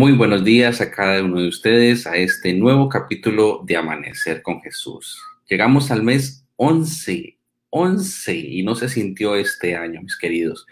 [0.00, 4.62] Muy buenos días a cada uno de ustedes a este nuevo capítulo de Amanecer con
[4.62, 5.20] Jesús.
[5.46, 7.36] Llegamos al mes 11,
[7.68, 10.66] 11 y no se sintió este año, mis queridos.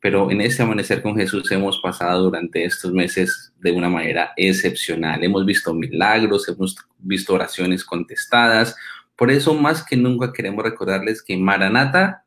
[0.00, 5.22] Pero en este Amanecer con Jesús hemos pasado durante estos meses de una manera excepcional.
[5.22, 8.74] Hemos visto milagros, hemos visto oraciones contestadas.
[9.14, 12.24] Por eso más que nunca queremos recordarles que Maranata,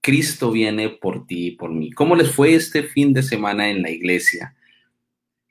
[0.00, 1.90] Cristo viene por ti y por mí.
[1.90, 4.54] ¿Cómo les fue este fin de semana en la iglesia?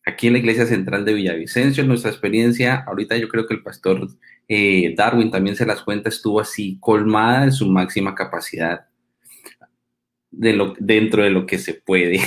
[0.09, 4.07] Aquí en la iglesia central de Villavicencio, nuestra experiencia, ahorita yo creo que el pastor
[4.47, 8.87] eh, Darwin también se las cuenta, estuvo así colmada en su máxima capacidad
[10.31, 12.19] de lo, dentro de lo que se puede.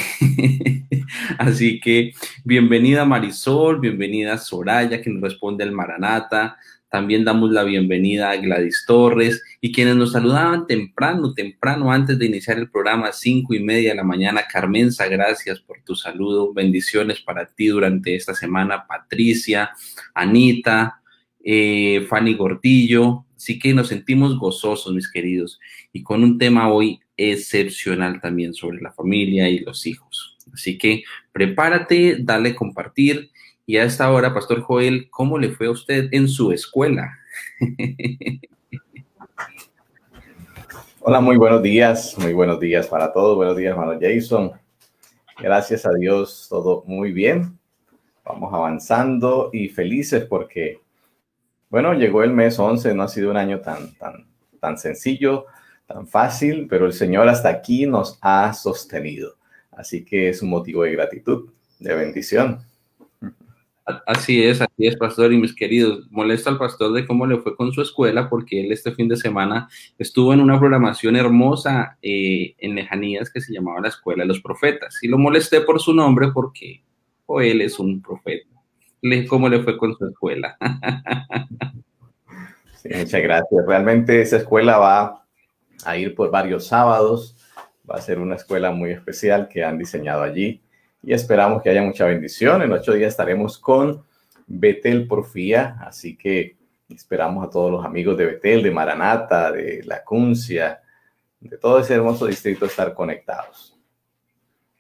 [1.39, 2.13] así que
[2.45, 6.59] bienvenida Marisol, bienvenida Soraya, que nos responde el Maranata,
[6.93, 12.27] también damos la bienvenida a Gladys Torres y quienes nos saludaban temprano, temprano antes de
[12.27, 14.43] iniciar el programa, cinco y media de la mañana.
[14.47, 16.53] Carmenza, gracias por tu saludo.
[16.53, 18.87] Bendiciones para ti durante esta semana.
[18.87, 19.71] Patricia,
[20.13, 21.01] Anita,
[21.43, 23.25] eh, Fanny Gordillo.
[23.39, 25.59] Así que nos sentimos gozosos, mis queridos,
[25.95, 30.37] y con un tema hoy excepcional también sobre la familia y los hijos.
[30.53, 33.31] Así que prepárate, dale compartir
[33.67, 37.19] y a esta hora, Pastor Joel, ¿cómo le fue a usted en su escuela?
[41.01, 43.37] Hola, muy buenos días, muy buenos días para todos.
[43.37, 44.53] Buenos días, hermano Jason.
[45.39, 47.59] Gracias a Dios, todo muy bien.
[48.25, 50.81] Vamos avanzando y felices porque,
[51.71, 54.27] bueno, llegó el mes 11, no ha sido un año tan, tan,
[54.61, 55.47] tan sencillo,
[55.87, 59.37] tan fácil, pero el Señor hasta aquí nos ha sostenido.
[59.71, 62.61] Así que es un motivo de gratitud, de bendición.
[64.07, 65.33] Así es, así es, pastor.
[65.33, 68.71] Y mis queridos, molesta al pastor de cómo le fue con su escuela, porque él
[68.71, 69.69] este fin de semana
[69.99, 74.41] estuvo en una programación hermosa eh, en Lejanías que se llamaba la Escuela de los
[74.41, 75.03] Profetas.
[75.03, 76.85] Y lo molesté por su nombre porque
[77.27, 78.49] o él es un profeta.
[79.01, 80.57] Le, ¿Cómo le fue con su escuela?
[82.85, 83.67] muchas gracias.
[83.67, 85.25] Realmente esa escuela va
[85.85, 87.37] a ir por varios sábados.
[87.91, 90.63] Va a ser una escuela muy especial que han diseñado allí
[91.03, 92.63] y esperamos que haya mucha bendición.
[92.63, 94.05] En ocho días estaremos con
[94.47, 96.57] Betel Porfía, así que
[96.89, 100.81] esperamos a todos los amigos de Betel, de Maranata, de La Cuncia,
[101.41, 103.77] de todo ese hermoso distrito estar conectados.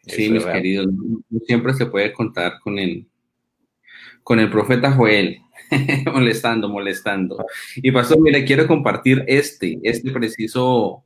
[0.06, 0.88] Sí, mis queridos,
[1.46, 3.06] siempre se puede contar con el,
[4.22, 5.38] con el profeta Joel,
[6.12, 7.44] molestando, molestando.
[7.76, 11.04] Y pastor, mire, quiero compartir este, este preciso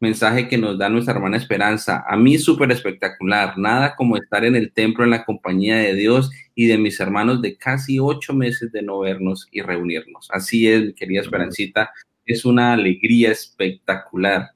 [0.00, 2.04] mensaje que nos da nuestra hermana Esperanza.
[2.06, 6.30] A mí súper espectacular, nada como estar en el templo en la compañía de Dios
[6.54, 10.28] y de mis hermanos de casi ocho meses de no vernos y reunirnos.
[10.30, 11.90] Así es, mi querida Esperancita,
[12.24, 14.50] es una alegría espectacular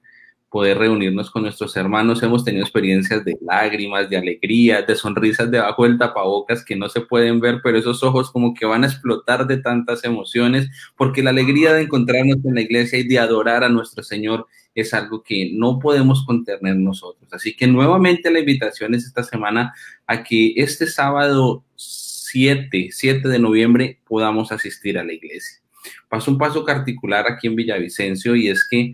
[0.50, 2.22] poder reunirnos con nuestros hermanos.
[2.22, 7.00] Hemos tenido experiencias de lágrimas, de alegría, de sonrisas debajo del tapabocas que no se
[7.00, 11.30] pueden ver, pero esos ojos como que van a explotar de tantas emociones, porque la
[11.30, 15.52] alegría de encontrarnos en la iglesia y de adorar a nuestro Señor es algo que
[15.54, 17.32] no podemos contener nosotros.
[17.32, 19.72] Así que nuevamente la invitación es esta semana
[20.06, 25.60] a que este sábado 7, 7 de noviembre podamos asistir a la iglesia.
[26.08, 28.92] Paso un paso particular aquí en Villavicencio y es que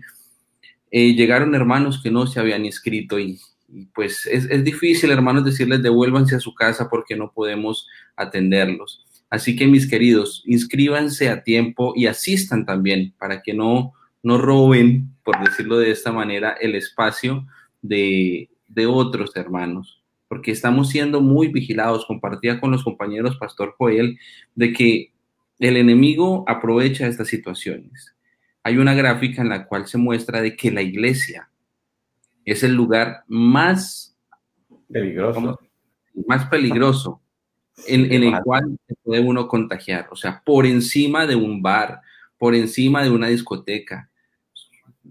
[0.91, 3.39] eh, llegaron hermanos que no se habían inscrito y,
[3.93, 9.05] pues es, es, difícil, hermanos, decirles devuélvanse a su casa porque no podemos atenderlos.
[9.29, 13.93] Así que mis queridos, inscríbanse a tiempo y asistan también para que no
[14.27, 17.47] no roben, por decirlo de esta manera, el espacio
[17.81, 18.49] de,
[18.87, 22.05] otros hermanos, porque estamos siendo muy vigilados.
[22.05, 24.19] Compartía con los compañeros Pastor Joel
[24.53, 25.13] de que
[25.59, 28.13] el enemigo aprovecha estas situaciones.
[28.67, 31.49] Hay una gráfica en la cual se muestra de que la iglesia
[32.43, 34.13] es el lugar más
[34.91, 35.57] peligroso,
[36.27, 37.21] más peligroso
[37.87, 42.01] en, en el cual se puede uno contagiar, o sea, por encima de un bar,
[42.37, 44.09] por encima de una discoteca,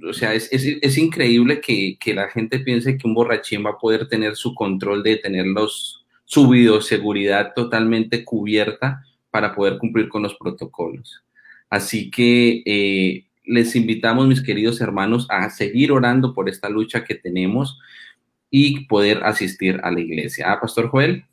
[0.06, 3.78] o sea, es, es, increíble que, que, la gente piense que un borrachín va a
[3.78, 10.22] poder tener su control de tener los, su bioseguridad totalmente cubierta para poder cumplir con
[10.22, 11.24] los protocolos.
[11.70, 17.14] Así que eh, les invitamos, mis queridos hermanos, a seguir orando por esta lucha que
[17.14, 17.78] tenemos
[18.50, 20.52] y poder asistir a la iglesia.
[20.52, 21.24] ¿Ah, Pastor Joel?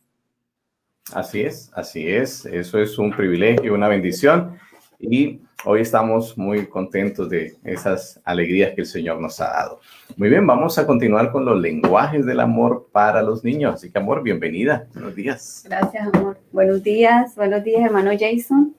[1.12, 2.46] Así es, así es.
[2.46, 4.58] Eso es un privilegio, una bendición.
[5.00, 9.82] Y hoy estamos muy contentos de esas alegrías que el Señor nos ha dado.
[10.16, 13.76] Muy bien, vamos a continuar con los lenguajes del amor para los niños.
[13.76, 14.88] Así que, amor, bienvenida.
[14.94, 15.64] Buenos días.
[15.68, 16.40] Gracias, amor.
[16.52, 18.76] Buenos días, buenos días, hermano Jason.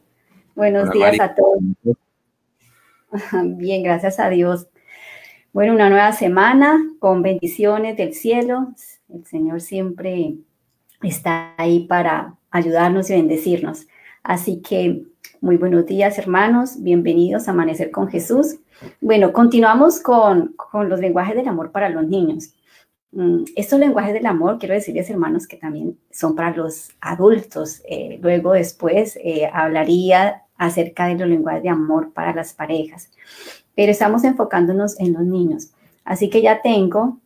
[0.54, 1.96] Buenos días a todos.
[3.56, 4.68] Bien, gracias a Dios.
[5.52, 8.74] Bueno, una nueva semana con bendiciones del cielo.
[9.08, 10.34] El Señor siempre
[11.02, 13.86] está ahí para ayudarnos y bendecirnos.
[14.22, 15.04] Así que
[15.40, 16.82] muy buenos días, hermanos.
[16.82, 18.56] Bienvenidos a Amanecer con Jesús.
[19.00, 22.52] Bueno, continuamos con, con los lenguajes del amor para los niños.
[23.12, 27.80] Mm, estos lenguajes del amor, quiero decirles, hermanos, que también son para los adultos.
[27.88, 33.10] Eh, luego, después, eh, hablaría acerca de los lenguajes de amor para las parejas.
[33.74, 35.72] Pero estamos enfocándonos en los niños.
[36.04, 37.20] Así que ya tengo,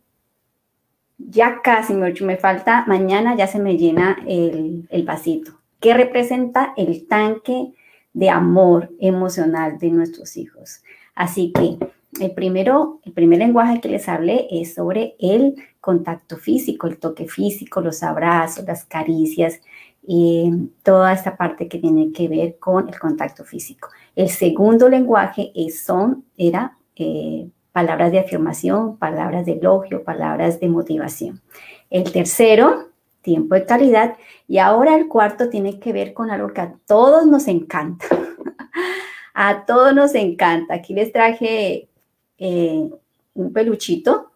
[1.17, 7.07] ya casi me falta, mañana ya se me llena el, el vasito, que representa el
[7.07, 7.73] tanque
[8.13, 10.81] de amor emocional de nuestros hijos.
[11.15, 11.77] Así que
[12.19, 17.27] el primero, el primer lenguaje que les hablé es sobre el contacto físico, el toque
[17.27, 19.61] físico, los abrazos, las caricias,
[20.01, 23.89] y toda esta parte que tiene que ver con el contacto físico.
[24.15, 30.67] El segundo lenguaje es, son, era eh, palabras de afirmación, palabras de elogio, palabras de
[30.67, 31.41] motivación.
[31.89, 32.89] El tercero,
[33.21, 34.17] tiempo de calidad.
[34.47, 38.05] Y ahora el cuarto tiene que ver con algo que a todos nos encanta.
[39.33, 40.75] a todos nos encanta.
[40.75, 41.89] Aquí les traje
[42.37, 42.89] eh,
[43.33, 44.31] un peluchito.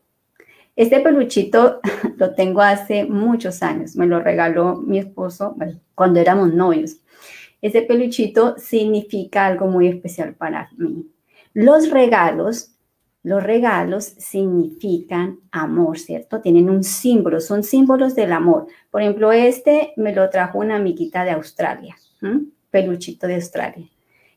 [0.76, 1.80] Este peluchito
[2.18, 3.96] lo tengo hace muchos años.
[3.96, 5.56] Me lo regaló mi esposo
[5.96, 6.98] cuando éramos novios.
[7.62, 11.08] Ese peluchito significa algo muy especial para mí.
[11.54, 12.72] Los regalos,
[13.22, 16.42] los regalos significan amor, ¿cierto?
[16.42, 18.68] Tienen un símbolo, son símbolos del amor.
[18.92, 21.96] Por ejemplo, este me lo trajo una amiguita de Australia,
[22.70, 23.88] peluchito de Australia.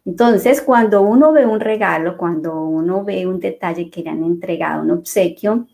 [0.04, 4.82] Entonces, cuando uno ve un regalo, cuando uno ve un detalle que le han entregado,
[4.82, 5.66] un obsequio,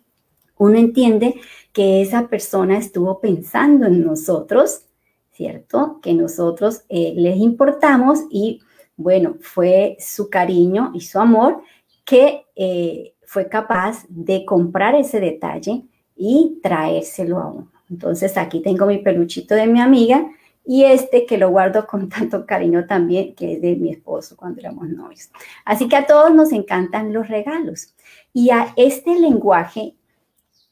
[0.62, 1.40] uno entiende
[1.72, 4.86] que esa persona estuvo pensando en nosotros,
[5.32, 5.98] ¿cierto?
[6.00, 8.60] Que nosotros eh, les importamos y,
[8.96, 11.62] bueno, fue su cariño y su amor
[12.04, 15.82] que eh, fue capaz de comprar ese detalle
[16.14, 17.72] y traérselo a uno.
[17.90, 20.30] Entonces, aquí tengo mi peluchito de mi amiga
[20.64, 24.60] y este que lo guardo con tanto cariño también, que es de mi esposo cuando
[24.60, 25.30] éramos novios.
[25.64, 27.94] Así que a todos nos encantan los regalos.
[28.32, 29.96] Y a este lenguaje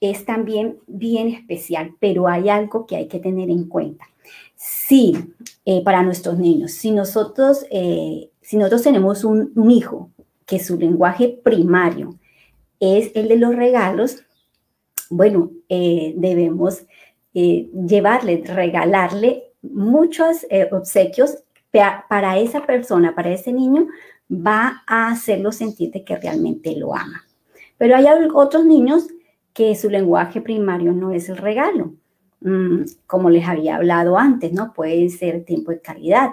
[0.00, 4.07] es también bien especial, pero hay algo que hay que tener en cuenta.
[4.57, 5.16] Sí,
[5.64, 10.11] eh, para nuestros niños, si nosotros, eh, si nosotros tenemos un, hijo
[10.47, 12.19] que su lenguaje primario
[12.78, 14.25] es el de los regalos,
[15.11, 16.85] bueno, eh, debemos
[17.33, 21.38] llevarle, regalarle muchos eh, obsequios
[22.09, 23.87] para esa persona, para ese niño,
[24.30, 27.25] va a hacerlo sentir de que realmente lo ama.
[27.78, 29.07] Pero hay otros niños
[29.60, 31.92] que su lenguaje primario no es el regalo,
[32.40, 34.72] mm, como les había hablado antes, ¿no?
[34.72, 36.30] Puede ser tiempo de calidad.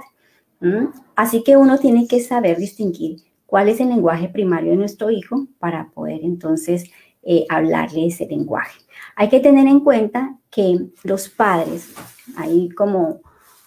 [1.13, 5.46] Así que uno tiene que saber distinguir cuál es el lenguaje primario de nuestro hijo
[5.60, 6.89] para poder entonces
[7.22, 8.79] eh, hablarle ese lenguaje.
[9.17, 11.96] Hay que tener en cuenta que los padres,
[12.38, 13.19] ahí como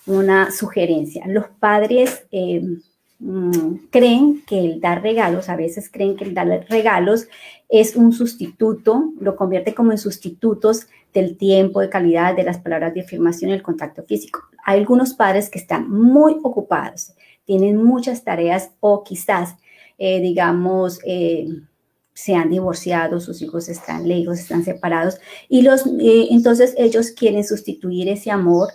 [0.06, 2.62] una sugerencia, los padres eh,
[3.18, 7.28] mm, creen que el dar regalos, a veces creen que el dar regalos
[7.70, 12.92] es un sustituto, lo convierte como en sustitutos del tiempo, de calidad, de las palabras
[12.94, 14.40] de afirmación y el contacto físico.
[14.64, 17.12] Hay algunos padres que están muy ocupados,
[17.44, 19.54] tienen muchas tareas o quizás,
[19.98, 21.46] eh, digamos, eh,
[22.12, 27.44] se han divorciado, sus hijos están lejos, están separados, y los, eh, entonces ellos quieren
[27.44, 28.68] sustituir ese amor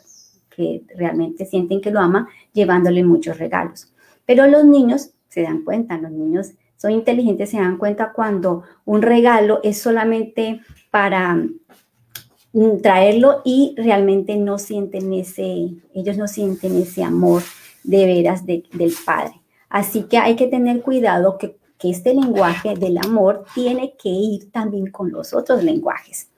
[0.49, 3.91] que realmente sienten que lo ama, llevándole muchos regalos.
[4.25, 6.51] Pero los niños se dan cuenta, los niños
[6.91, 10.61] inteligentes, se dan cuenta cuando un regalo es solamente
[10.91, 17.41] para mm, traerlo y realmente no sienten ese, ellos no sienten ese amor
[17.83, 19.41] de veras del padre.
[19.69, 24.51] Así que hay que tener cuidado que que este lenguaje del amor tiene que ir
[24.51, 26.29] también con los otros lenguajes.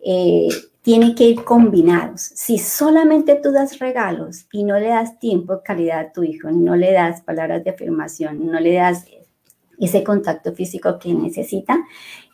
[0.00, 0.48] Eh,
[0.82, 2.20] tiene que ir combinados.
[2.20, 6.76] Si solamente tú das regalos y no le das tiempo, calidad a tu hijo, no
[6.76, 9.06] le das palabras de afirmación, no le das
[9.80, 11.78] ese contacto físico que necesita,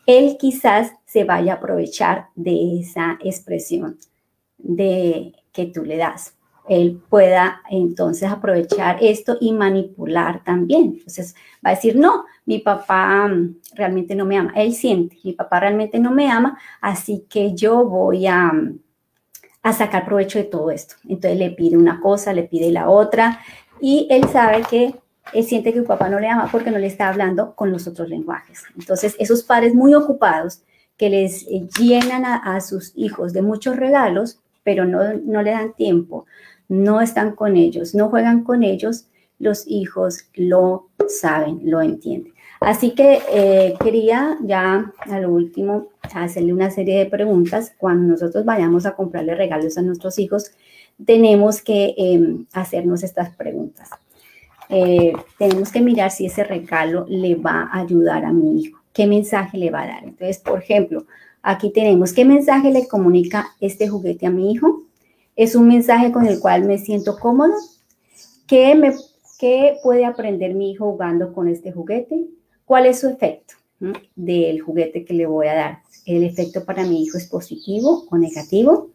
[0.06, 3.99] él quizás se vaya a aprovechar de esa expresión
[4.59, 6.35] de que tú le das
[6.70, 10.94] él pueda entonces aprovechar esto y manipular también.
[10.99, 14.52] Entonces va a decir, no, mi papá mm, realmente no me ama.
[14.54, 18.78] Él siente, mi papá realmente no me ama, así que yo voy a, mm,
[19.64, 20.94] a sacar provecho de todo esto.
[21.09, 23.40] Entonces le pide una cosa, le pide la otra
[23.80, 24.94] y él sabe que
[25.32, 27.87] él siente que su papá no le ama porque no le está hablando con los
[27.87, 28.62] otros lenguajes.
[28.78, 30.62] Entonces esos padres muy ocupados
[30.96, 31.46] que les
[31.78, 36.26] llenan a, a sus hijos de muchos regalos, pero no, no le dan tiempo,
[36.68, 39.06] no están con ellos, no juegan con ellos,
[39.38, 42.34] los hijos lo saben, lo entienden.
[42.60, 47.72] Así que eh, quería ya a lo último hacerle una serie de preguntas.
[47.78, 50.52] Cuando nosotros vayamos a comprarle regalos a nuestros hijos,
[51.04, 53.88] tenemos que em, hacernos estas preguntas.
[54.70, 59.06] Eh, tenemos que mirar si ese regalo le va a ayudar a mi hijo, qué
[59.06, 60.04] mensaje le va a dar.
[60.04, 61.06] Entonces, por ejemplo,
[61.42, 64.84] aquí tenemos qué mensaje le comunica este juguete a mi hijo.
[65.34, 67.54] Es un mensaje con el cual me siento cómodo.
[68.46, 68.94] ¿Qué, me,
[69.38, 72.26] qué puede aprender mi hijo jugando con este juguete?
[72.64, 73.54] ¿Cuál es su efecto
[74.14, 75.78] del juguete que le voy a dar?
[76.06, 78.90] ¿El efecto para mi hijo es positivo o negativo?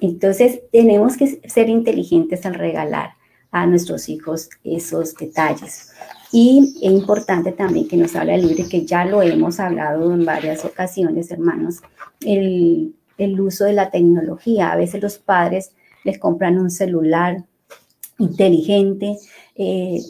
[0.00, 3.10] Entonces, tenemos que ser inteligentes al regalar
[3.54, 5.92] a nuestros hijos esos detalles.
[6.32, 10.24] Y es importante también que nos habla el libro, que ya lo hemos hablado en
[10.24, 11.76] varias ocasiones, hermanos,
[12.20, 14.72] el, el uso de la tecnología.
[14.72, 15.70] A veces los padres
[16.02, 17.44] les compran un celular
[18.18, 19.18] inteligente,
[19.54, 20.00] eh,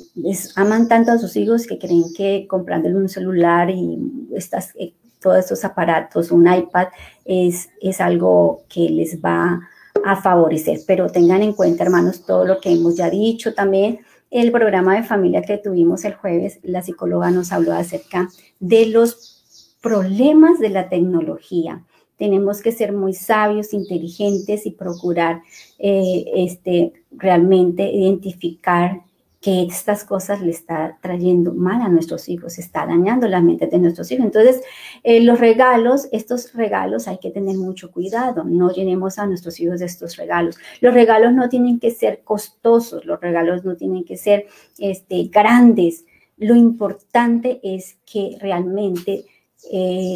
[0.57, 3.99] aman tanto a sus hijos que creen que comprándole un celular y
[4.35, 6.89] estas, eh, todos estos aparatos, un iPad,
[7.27, 9.74] es, es algo que les va a
[10.17, 10.81] favorecer.
[10.87, 14.01] Pero tengan en cuenta, hermanos, todo lo que hemos ya dicho también.
[14.31, 18.29] El programa de familia que tuvimos el jueves, la psicóloga nos habló acerca
[18.61, 21.85] de los problemas de la tecnología.
[22.17, 25.43] Tenemos que ser muy sabios, inteligentes y procurar
[25.79, 29.03] eh, este, realmente identificar
[29.45, 33.79] que estas cosas le está trayendo mal a nuestros hijos, está dañando la mente de
[33.79, 34.25] nuestros hijos.
[34.25, 34.63] Entonces,
[35.03, 39.81] eh, los regalos, estos regalos hay que tener mucho cuidado, no llenemos a nuestros hijos
[39.81, 40.57] de estos regalos.
[40.81, 44.47] Los regalos no tienen que ser costosos, los regalos no tienen que ser
[44.79, 46.07] este, grandes.
[46.39, 49.27] Lo importante es que realmente
[49.71, 50.15] eh,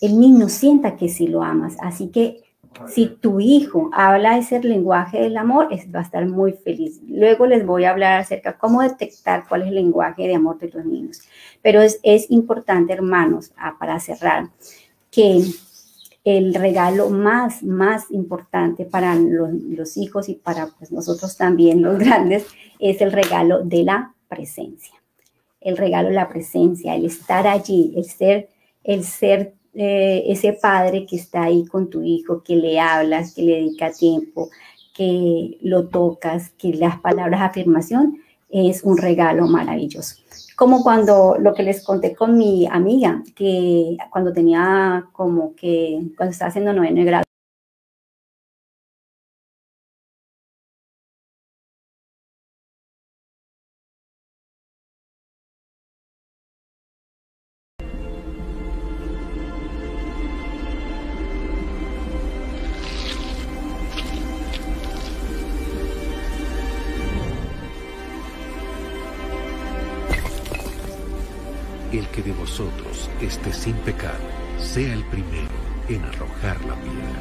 [0.00, 1.76] el niño sienta que sí lo amas.
[1.82, 2.44] Así que
[2.88, 7.00] si tu hijo habla ese lenguaje del amor, va a estar muy feliz.
[7.06, 10.58] Luego les voy a hablar acerca de cómo detectar cuál es el lenguaje de amor
[10.58, 11.20] de los niños.
[11.62, 14.48] Pero es, importante, hermanos, ah, para cerrar,
[15.10, 15.42] que
[16.24, 22.46] el regalo más, más importante para los, hijos y para pues, nosotros también, los grandes,
[22.78, 24.94] es el regalo de la presencia.
[25.60, 28.48] El regalo de la presencia, el estar allí, el ser,
[28.82, 33.42] el ser eh, ese padre que está ahí con tu hijo, que le hablas, que
[33.42, 34.50] le dedica tiempo,
[34.94, 38.18] que lo tocas, que las palabras de afirmación
[38.50, 40.16] es un regalo maravilloso.
[40.56, 46.32] Como cuando lo que les conté con mi amiga, que cuando tenía como que, cuando
[46.32, 47.24] estaba haciendo noveno grado,
[73.30, 74.18] esté sin pecado,
[74.58, 75.48] sea el primero
[75.88, 77.20] en arrojar la piedra.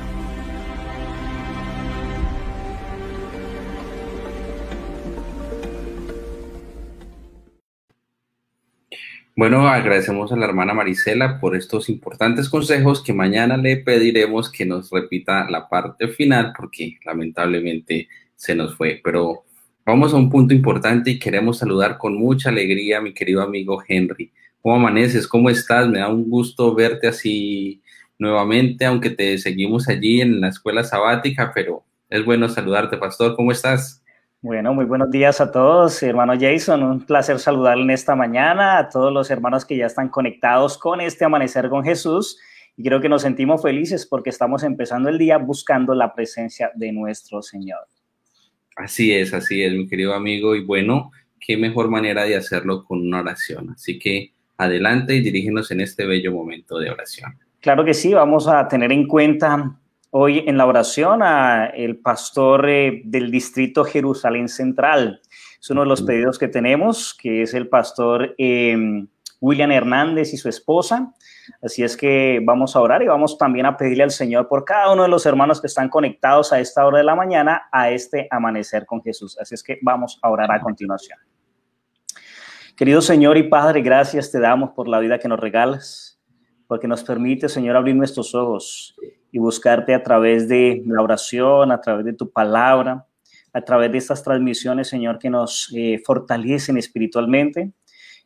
[9.35, 14.65] Bueno, agradecemos a la hermana Marisela por estos importantes consejos que mañana le pediremos que
[14.65, 18.99] nos repita la parte final porque lamentablemente se nos fue.
[19.03, 19.43] Pero
[19.85, 23.83] vamos a un punto importante y queremos saludar con mucha alegría a mi querido amigo
[23.87, 24.31] Henry.
[24.61, 25.27] ¿Cómo amaneces?
[25.27, 25.87] ¿Cómo estás?
[25.87, 27.81] Me da un gusto verte así
[28.17, 33.35] nuevamente, aunque te seguimos allí en la escuela sabática, pero es bueno saludarte, pastor.
[33.35, 34.03] ¿Cómo estás?
[34.41, 36.83] Bueno, muy buenos días a todos, hermano Jason.
[36.83, 41.01] Un placer saludarle en esta mañana a todos los hermanos que ya están conectados con
[41.01, 42.37] este amanecer con Jesús.
[42.75, 46.91] Y creo que nos sentimos felices porque estamos empezando el día buscando la presencia de
[46.91, 47.81] nuestro Señor.
[48.77, 50.55] Así es, así es, mi querido amigo.
[50.55, 53.71] Y bueno, qué mejor manera de hacerlo con una oración.
[53.71, 57.33] Así que adelante y dirígenos en este bello momento de oración.
[57.61, 59.79] Claro que sí, vamos a tener en cuenta
[60.11, 65.21] hoy en la oración a el pastor eh, del distrito Jerusalén Central.
[65.59, 69.07] Es uno de los pedidos que tenemos, que es el pastor em,
[69.39, 71.13] William Hernández y su esposa.
[71.61, 74.91] Así es que vamos a orar y vamos también a pedirle al Señor por cada
[74.91, 78.27] uno de los hermanos que están conectados a esta hora de la mañana a este
[78.29, 79.37] amanecer con Jesús.
[79.39, 81.17] Así es que vamos a orar a continuación.
[82.79, 86.17] Querido Señor y Padre, gracias te damos por la vida que nos regalas,
[86.65, 88.95] porque nos permite, Señor, abrir nuestros ojos
[89.33, 93.05] y buscarte a través de la oración, a través de tu palabra,
[93.51, 97.73] a través de estas transmisiones, Señor, que nos eh, fortalecen espiritualmente.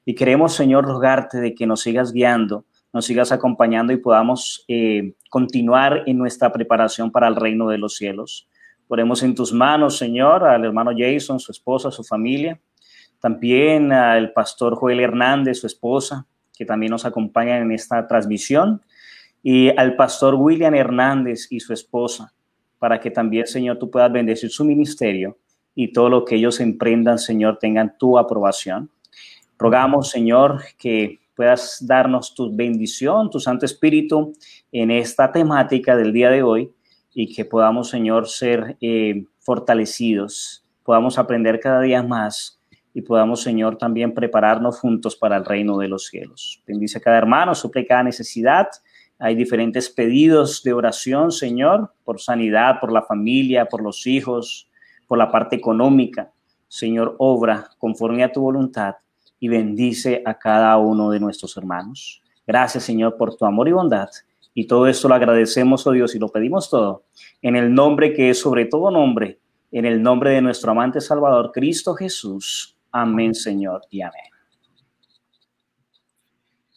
[0.05, 5.15] Y queremos, Señor, rogarte de que nos sigas guiando, nos sigas acompañando y podamos eh,
[5.31, 8.47] continuar en nuestra preparación para el reino de los cielos.
[8.87, 12.61] Ponemos en tus manos, Señor, al hermano Jason, su esposa, su familia
[13.23, 18.81] también al pastor Joel Hernández, su esposa, que también nos acompañan en esta transmisión,
[19.41, 22.33] y al pastor William Hernández y su esposa,
[22.79, 25.38] para que también, Señor, tú puedas bendecir su ministerio
[25.73, 28.91] y todo lo que ellos emprendan, Señor, tengan tu aprobación.
[29.57, 34.33] Rogamos, Señor, que puedas darnos tu bendición, tu Santo Espíritu
[34.69, 36.73] en esta temática del día de hoy
[37.13, 42.59] y que podamos, Señor, ser eh, fortalecidos, podamos aprender cada día más
[42.93, 46.62] y podamos, Señor, también prepararnos juntos para el reino de los cielos.
[46.67, 48.67] Bendice a cada hermano, suple cada necesidad.
[49.17, 54.69] Hay diferentes pedidos de oración, Señor, por sanidad, por la familia, por los hijos,
[55.08, 56.32] por la parte económica.
[56.67, 58.95] Señor, obra conforme a tu voluntad
[59.39, 62.21] y bendice a cada uno de nuestros hermanos.
[62.45, 64.10] Gracias, Señor, por tu amor y bondad.
[64.53, 67.06] Y todo esto lo agradecemos, oh Dios, y lo pedimos todo
[67.41, 69.39] en el nombre que es sobre todo nombre,
[69.71, 72.77] en el nombre de nuestro amante Salvador, Cristo Jesús.
[72.93, 74.21] Amén, Señor, y amén.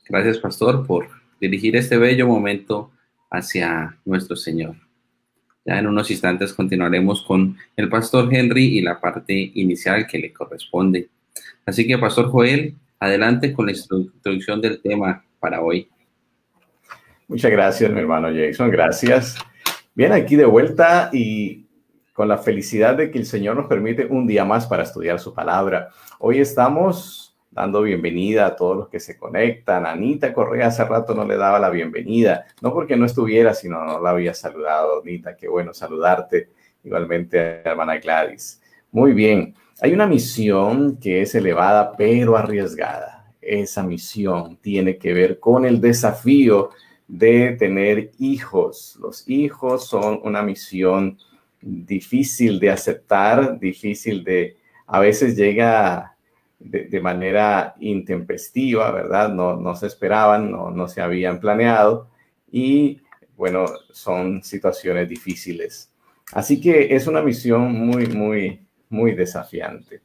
[0.08, 2.90] Gracias, Pastor, por dirigir este bello momento
[3.30, 4.76] hacia nuestro Señor.
[5.66, 10.32] Ya en unos instantes continuaremos con el Pastor Henry y la parte inicial que le
[10.32, 11.10] corresponde.
[11.66, 15.86] Así que, Pastor Joel, adelante con la introducción del tema para hoy.
[17.28, 18.70] Muchas gracias, mi hermano Jason.
[18.70, 19.36] Gracias.
[19.94, 21.65] Bien, aquí de vuelta y
[22.16, 25.34] con la felicidad de que el Señor nos permite un día más para estudiar su
[25.34, 25.90] palabra.
[26.18, 29.84] Hoy estamos dando bienvenida a todos los que se conectan.
[29.84, 34.00] Anita Correa hace rato no le daba la bienvenida, no porque no estuviera, sino no
[34.00, 35.02] la había saludado.
[35.02, 36.48] Anita, qué bueno saludarte.
[36.82, 38.62] Igualmente hermana Gladys.
[38.92, 39.54] Muy bien.
[39.82, 43.26] Hay una misión que es elevada pero arriesgada.
[43.42, 46.70] Esa misión tiene que ver con el desafío
[47.06, 48.98] de tener hijos.
[49.02, 51.18] Los hijos son una misión
[51.60, 56.16] difícil de aceptar, difícil de, a veces llega
[56.58, 59.28] de, manera intempestiva, ¿verdad?
[59.32, 62.08] No, no se esperaban, no, no se habían planeado
[62.50, 63.00] y
[63.36, 65.92] bueno, son situaciones difíciles.
[66.32, 70.00] Así que es una misión muy, muy, muy desafiante.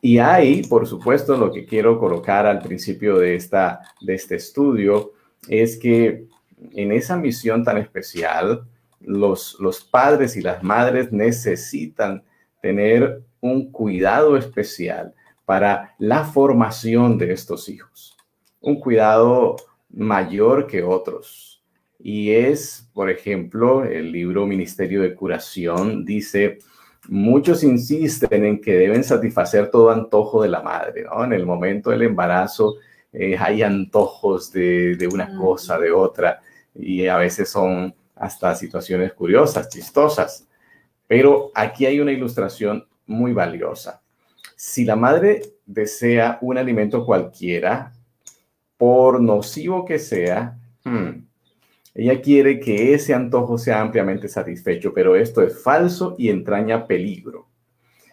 [0.00, 5.12] Y hay, por supuesto, lo que quiero colocar al principio de, esta, de este estudio,
[5.48, 6.26] es que
[6.72, 8.66] en esa misión tan especial,
[9.06, 12.22] los, los padres y las madres necesitan
[12.60, 15.14] tener un cuidado especial
[15.44, 18.16] para la formación de estos hijos,
[18.60, 19.56] un cuidado
[19.90, 21.62] mayor que otros.
[21.98, 26.58] Y es, por ejemplo, el libro Ministerio de Curación dice,
[27.08, 31.24] muchos insisten en que deben satisfacer todo antojo de la madre, ¿no?
[31.24, 32.76] En el momento del embarazo
[33.12, 36.40] eh, hay antojos de, de una cosa, de otra,
[36.74, 40.46] y a veces son hasta situaciones curiosas, chistosas.
[41.06, 44.02] Pero aquí hay una ilustración muy valiosa.
[44.56, 47.92] Si la madre desea un alimento cualquiera,
[48.76, 51.24] por nocivo que sea, hmm,
[51.94, 57.46] ella quiere que ese antojo sea ampliamente satisfecho, pero esto es falso y entraña peligro.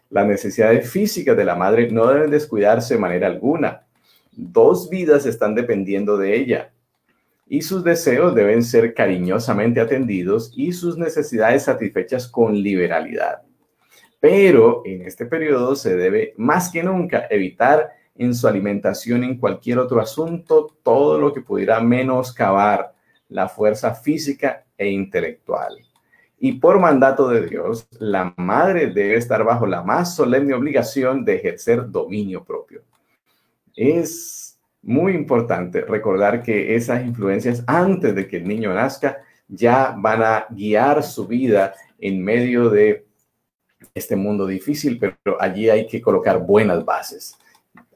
[0.10, 3.86] Las necesidades físicas de la madre no deben descuidarse de manera alguna.
[4.34, 6.72] Dos vidas están dependiendo de ella
[7.54, 13.42] y sus deseos deben ser cariñosamente atendidos y sus necesidades satisfechas con liberalidad.
[14.22, 19.80] Pero en este periodo se debe más que nunca evitar en su alimentación en cualquier
[19.80, 22.94] otro asunto todo lo que pudiera menoscabar
[23.28, 25.78] la fuerza física e intelectual.
[26.40, 31.36] Y por mandato de Dios, la madre debe estar bajo la más solemne obligación de
[31.36, 32.82] ejercer dominio propio.
[33.76, 34.51] Es
[34.82, 40.46] muy importante recordar que esas influencias antes de que el niño nazca ya van a
[40.50, 43.06] guiar su vida en medio de
[43.94, 47.38] este mundo difícil, pero allí hay que colocar buenas bases,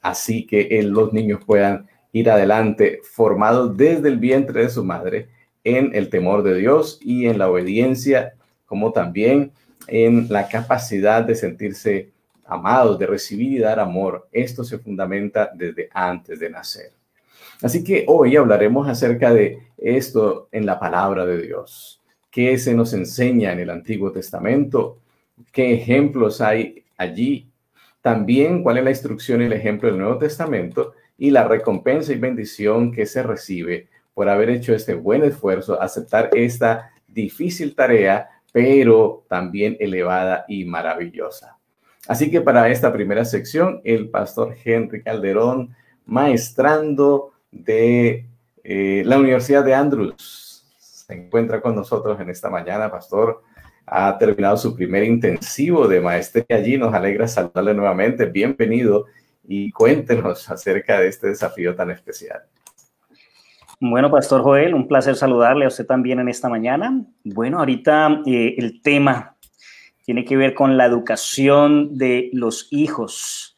[0.01, 5.29] así que los niños puedan ir adelante formados desde el vientre de su madre
[5.63, 9.51] en el temor de Dios y en la obediencia, como también
[9.87, 12.11] en la capacidad de sentirse
[12.45, 14.27] amados, de recibir y dar amor.
[14.31, 16.91] Esto se fundamenta desde antes de nacer.
[17.61, 22.01] Así que hoy hablaremos acerca de esto en la palabra de Dios.
[22.29, 24.99] ¿Qué se nos enseña en el Antiguo Testamento?
[25.51, 27.49] ¿Qué ejemplos hay allí?
[28.01, 32.17] También cuál es la instrucción y el ejemplo del Nuevo Testamento y la recompensa y
[32.17, 39.25] bendición que se recibe por haber hecho este buen esfuerzo, aceptar esta difícil tarea, pero
[39.27, 41.54] también elevada y maravillosa.
[42.07, 48.27] Así que para esta primera sección, el pastor Henry Calderón, maestrando de
[48.63, 53.43] eh, la Universidad de Andrews, se encuentra con nosotros en esta mañana, pastor.
[53.87, 56.77] Ha terminado su primer intensivo de maestría allí.
[56.77, 58.25] Nos alegra saludarle nuevamente.
[58.25, 59.05] Bienvenido.
[59.47, 62.41] y cuéntenos acerca de este desafío tan especial.
[63.79, 67.05] Bueno, Pastor Joel, un placer saludarle a usted también en esta mañana.
[67.23, 69.34] Bueno, ahorita eh, el tema
[70.05, 73.57] tiene que ver con la educación de los hijos.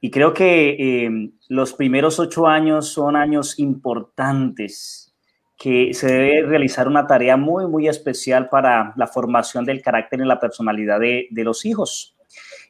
[0.00, 5.14] Y creo que eh, los primeros ocho años son años importantes,
[5.56, 10.24] que se debe realizar una tarea muy, muy especial para la formación del carácter y
[10.24, 12.16] la personalidad de, los hijos.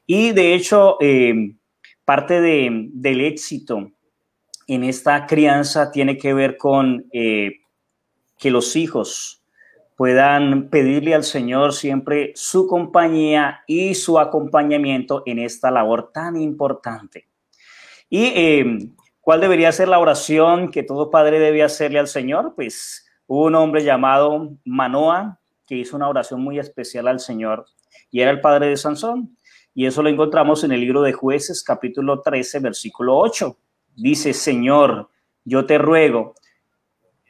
[0.06, 1.56] Y de hecho, eh,
[2.04, 3.90] parte del éxito
[4.66, 7.60] en esta crianza tiene que ver con eh,
[8.38, 9.43] que los hijos
[9.96, 17.28] puedan pedirle al Señor siempre su compañía y su acompañamiento en esta labor tan importante.
[18.08, 18.78] ¿Y eh,
[19.20, 22.54] cuál debería ser la oración que todo padre debe hacerle al Señor?
[22.54, 27.66] Pues hubo un hombre llamado Manoa que hizo una oración muy especial al Señor
[28.10, 29.36] y era el padre de Sansón.
[29.74, 33.56] Y eso lo encontramos en el libro de jueces capítulo 13, versículo 8
[33.96, 35.10] dice, Señor,
[35.44, 36.34] yo te ruego,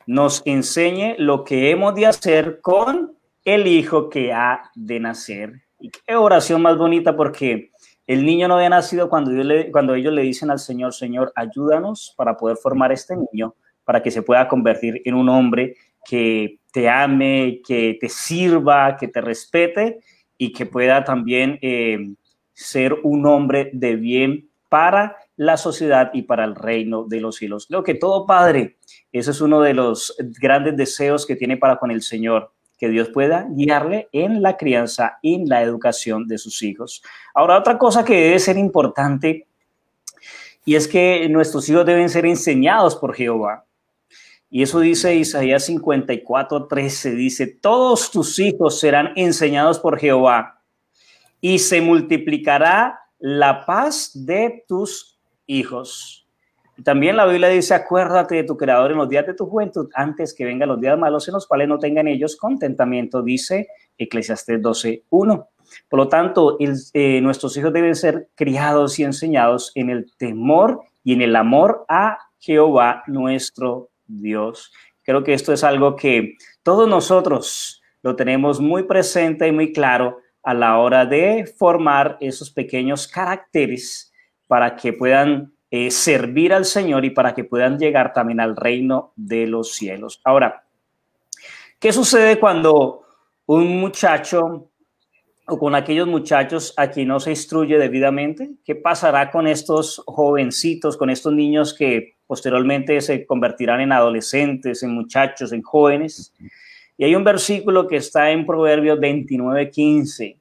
[0.07, 5.63] nos enseñe lo que hemos de hacer con el hijo que ha de nacer.
[5.79, 7.71] Y qué oración más bonita porque
[8.07, 9.31] el niño no había nacido cuando,
[9.73, 14.11] cuando ellos le dicen al Señor, Señor, ayúdanos para poder formar este niño, para que
[14.11, 20.01] se pueda convertir en un hombre que te ame, que te sirva, que te respete
[20.37, 21.99] y que pueda también eh,
[22.53, 27.67] ser un hombre de bien para la sociedad y para el reino de los cielos.
[27.67, 28.77] Creo que todo padre,
[29.13, 33.09] ese es uno de los grandes deseos que tiene para con el Señor, que Dios
[33.11, 37.03] pueda guiarle en la crianza y en la educación de sus hijos.
[37.35, 39.47] Ahora, otra cosa que debe ser importante,
[40.65, 43.65] y es que nuestros hijos deben ser enseñados por Jehová.
[44.51, 50.63] Y eso dice Isaías 54, 13, dice, todos tus hijos serán enseñados por Jehová
[51.41, 55.14] y se multiplicará la paz de tus
[55.47, 56.27] hijos.
[56.83, 60.35] También la Biblia dice, acuérdate de tu Creador en los días de tu juventud, antes
[60.35, 65.47] que vengan los días malos en los cuales no tengan ellos contentamiento, dice Eclesiastés 12.1.
[65.89, 71.13] Por lo tanto, eh, nuestros hijos deben ser criados y enseñados en el temor y
[71.13, 74.73] en el amor a Jehová nuestro Dios.
[75.05, 80.19] Creo que esto es algo que todos nosotros lo tenemos muy presente y muy claro
[80.43, 84.13] a la hora de formar esos pequeños caracteres
[84.55, 89.13] para que puedan eh, servir al Señor y para que puedan llegar también al reino
[89.17, 90.21] de los cielos.
[90.23, 90.63] Ahora,
[91.81, 93.03] ¿qué sucede cuando
[93.47, 94.71] un muchacho
[95.49, 98.53] o con aquellos muchachos a quien no se instruye debidamente?
[98.65, 104.95] ¿Qué pasará con estos jovencitos, con estos niños que posteriormente se convertirán en adolescentes, en
[104.95, 106.33] muchachos, en jóvenes?
[106.97, 110.39] Y hay un versículo que está en Proverbios 29, 15,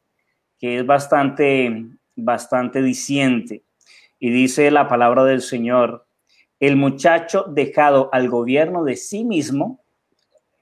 [0.60, 3.64] que es bastante, bastante diciente.
[4.24, 6.06] Y dice la palabra del Señor,
[6.62, 9.82] el muchacho dejado al gobierno de sí mismo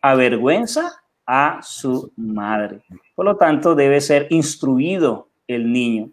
[0.02, 2.82] avergüenza a su madre.
[3.14, 6.10] Por lo tanto, debe ser instruido el niño.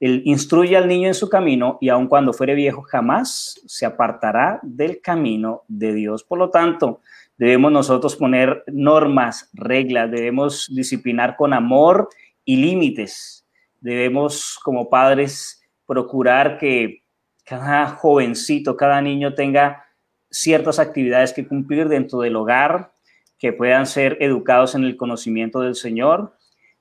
[0.00, 4.58] Él instruye al niño en su camino y aun cuando fuere viejo jamás se apartará
[4.62, 6.24] del camino de Dios.
[6.24, 7.02] Por lo tanto,
[7.36, 12.08] debemos nosotros poner normas, reglas, debemos disciplinar con amor
[12.46, 13.44] y límites.
[13.82, 17.02] Debemos como padres procurar que
[17.44, 19.84] cada jovencito, cada niño tenga
[20.30, 22.92] ciertas actividades que cumplir dentro del hogar,
[23.38, 26.34] que puedan ser educados en el conocimiento del Señor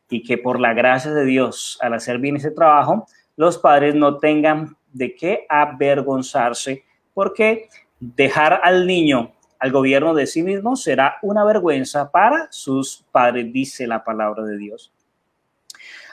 [0.10, 4.18] y que por la gracia de Dios, al hacer bien ese trabajo, los padres no
[4.18, 11.44] tengan de qué avergonzarse, porque dejar al niño al gobierno de sí mismo será una
[11.44, 14.94] vergüenza para sus padres, dice la palabra de Dios.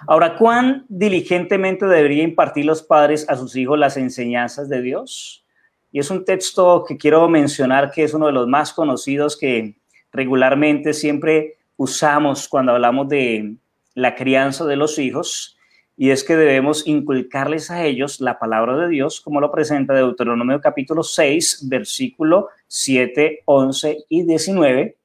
[0.07, 5.45] Ahora, ¿cuán diligentemente debería impartir los padres a sus hijos las enseñanzas de Dios?
[5.93, 9.77] Y es un texto que quiero mencionar que es uno de los más conocidos que
[10.13, 13.57] regularmente siempre usamos cuando hablamos de
[13.95, 15.57] la crianza de los hijos,
[15.97, 20.61] y es que debemos inculcarles a ellos la palabra de Dios, como lo presenta Deuteronomio
[20.61, 24.97] capítulo 6, versículo 7, 11 y 19,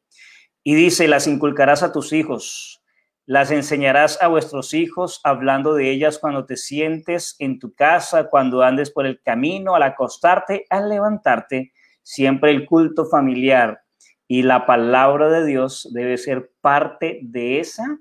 [0.64, 2.82] y dice, las inculcarás a tus hijos
[3.28, 8.64] las enseñarás a vuestros hijos hablando de ellas cuando te sientes en tu casa, cuando
[8.64, 11.74] andes por el camino, al acostarte, al levantarte.
[12.04, 13.82] Siempre el culto familiar
[14.30, 18.00] y la palabra de Dios debe ser parte de esa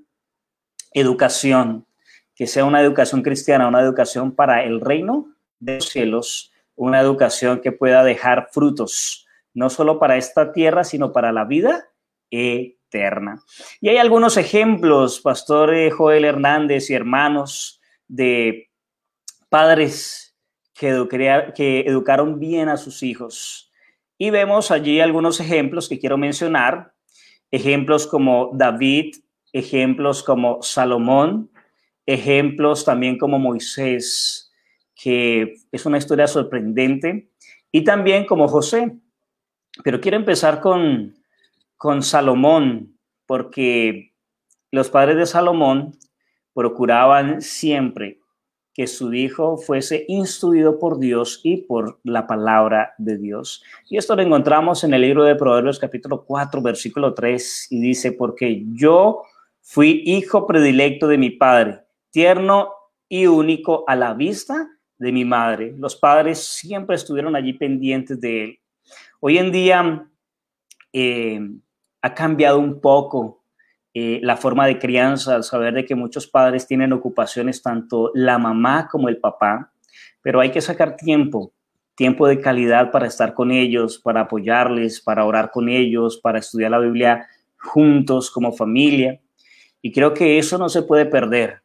[0.93, 1.89] educación,
[2.37, 7.61] que sea una educación cristiana, una educación para el reino de los cielos, una educación
[7.61, 11.89] que pueda dejar frutos, no solo para esta tierra, sino para la vida
[12.31, 12.76] eterna.
[13.81, 18.70] Y hay algunos ejemplos, Pastor Joel Hernández y hermanos, de
[19.49, 20.37] padres
[20.75, 21.07] que,
[21.55, 23.72] que educaron bien a sus hijos.
[24.18, 26.94] Y vemos allí algunos ejemplos que quiero mencionar,
[27.51, 29.16] ejemplos como David,
[29.53, 31.51] ejemplos como Salomón,
[32.07, 34.53] ejemplos también como Moisés,
[34.94, 37.31] que es una historia sorprendente,
[37.70, 38.96] y también como José.
[39.85, 41.14] Pero quiero empezar con,
[41.77, 44.15] con Salomón, porque
[44.71, 45.97] los padres de Salomón
[46.55, 48.21] procuraban siempre
[48.77, 53.62] que su hijo fuese instruido por Dios y por la palabra de Dios.
[53.89, 58.12] Y esto lo encontramos en el libro de Proverbios capítulo 4, versículo 3, y dice,
[58.12, 59.23] porque yo
[59.62, 62.71] fui hijo predilecto de mi padre, tierno
[63.09, 65.75] y único a la vista de mi madre.
[65.79, 68.59] Los padres siempre estuvieron allí pendientes de él.
[69.21, 70.07] Hoy en día
[70.93, 71.41] eh,
[72.07, 73.42] ha cambiado un poco
[73.92, 78.38] eh, la forma de crianza, al saber de que muchos padres tienen ocupaciones, tanto la
[78.38, 79.73] mamá como el papá,
[80.23, 81.53] pero hay que sacar tiempo,
[81.97, 86.71] tiempo de calidad para estar con ellos, para apoyarles, para orar con ellos, para estudiar
[86.71, 87.27] la Biblia
[87.59, 89.21] juntos como familia.
[89.83, 91.62] Y creo que eso no se puede perder.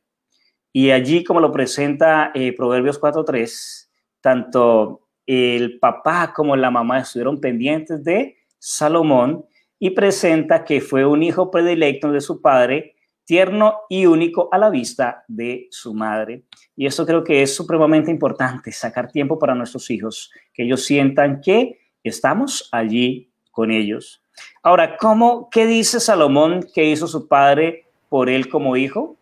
[0.73, 3.89] Y allí, como lo presenta eh, Proverbios 4.3,
[4.21, 9.45] tanto el papá como la mamá estuvieron pendientes de Salomón
[9.83, 12.93] y presenta que fue un hijo predilecto de su padre,
[13.25, 16.43] tierno y único a la vista de su madre.
[16.75, 21.41] Y esto creo que es supremamente importante, sacar tiempo para nuestros hijos, que ellos sientan
[21.41, 24.23] que estamos allí con ellos.
[24.61, 29.17] Ahora, ¿cómo, qué dice Salomón que hizo su padre por él como hijo?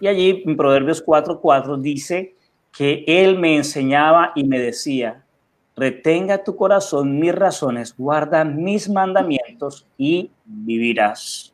[0.00, 2.34] Y allí en Proverbios 4:4 dice
[2.74, 5.23] que él me enseñaba y me decía,
[5.76, 11.52] retenga tu corazón mis razones, guarda mis mandamientos y vivirás.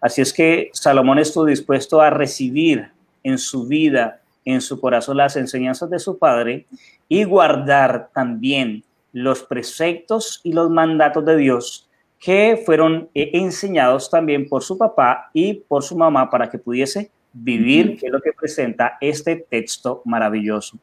[0.00, 2.90] Así es que Salomón estuvo dispuesto a recibir
[3.22, 6.66] en su vida, en su corazón, las enseñanzas de su padre
[7.08, 11.88] y guardar también los preceptos y los mandatos de Dios
[12.18, 17.10] que fueron eh, enseñados también por su papá y por su mamá para que pudiese
[17.32, 20.78] vivir, que es lo que presenta este texto maravilloso.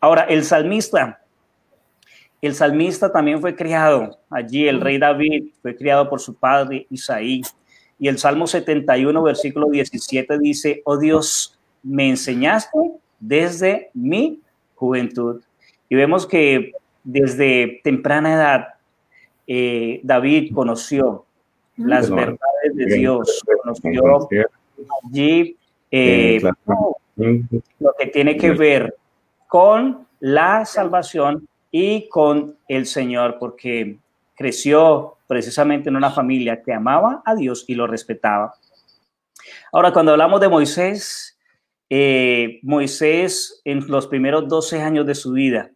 [0.00, 1.21] Ahora, el salmista
[2.42, 7.42] el salmista también fue criado allí, el rey David fue criado por su padre Isaí.
[8.00, 12.76] Y el Salmo 71, versículo 17 dice, oh Dios, me enseñaste
[13.20, 14.40] desde mi
[14.74, 15.40] juventud.
[15.88, 16.72] Y vemos que
[17.04, 18.68] desde temprana edad
[19.46, 21.24] eh, David conoció
[21.76, 24.28] las verdades de Dios, conoció
[25.04, 25.56] allí
[25.92, 26.40] eh,
[27.16, 28.96] lo que tiene que ver
[29.46, 33.96] con la salvación y con el Señor, porque
[34.36, 38.54] creció precisamente en una familia que amaba a Dios y lo respetaba.
[39.72, 41.38] Ahora, cuando hablamos de Moisés,
[41.88, 45.72] eh, Moisés en los primeros 12 años de su vida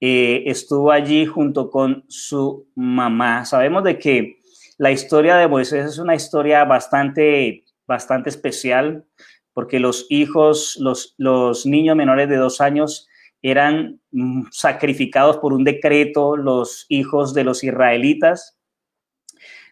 [0.00, 3.44] eh, estuvo allí junto con su mamá.
[3.44, 4.40] Sabemos de que
[4.78, 9.04] la historia de Moisés es una historia bastante, bastante especial
[9.54, 13.08] porque los hijos, los, los niños menores de dos años
[13.50, 18.58] eran mm, sacrificados por un decreto los hijos de los israelitas.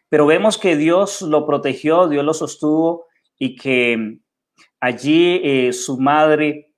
[0.09, 3.07] Pero vemos que Dios lo protegió, Dios lo sostuvo
[3.37, 4.19] y que
[4.79, 6.73] allí eh, su madre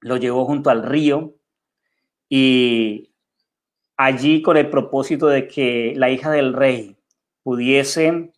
[0.00, 1.34] lo llevó junto al río
[2.28, 3.12] y
[3.98, 6.96] allí con el propósito de que la hija del rey
[7.42, 8.32] pudiese,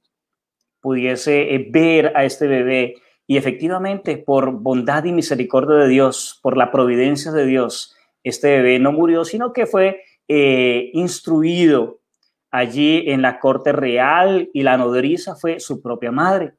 [0.81, 6.57] pudiese eh, ver a este bebé y efectivamente, por bondad y misericordia de Dios, por
[6.57, 12.01] la providencia de Dios, este bebé no murió, sino que fue eh, instruido
[12.51, 16.55] allí en la corte real y la nodriza fue su propia madre.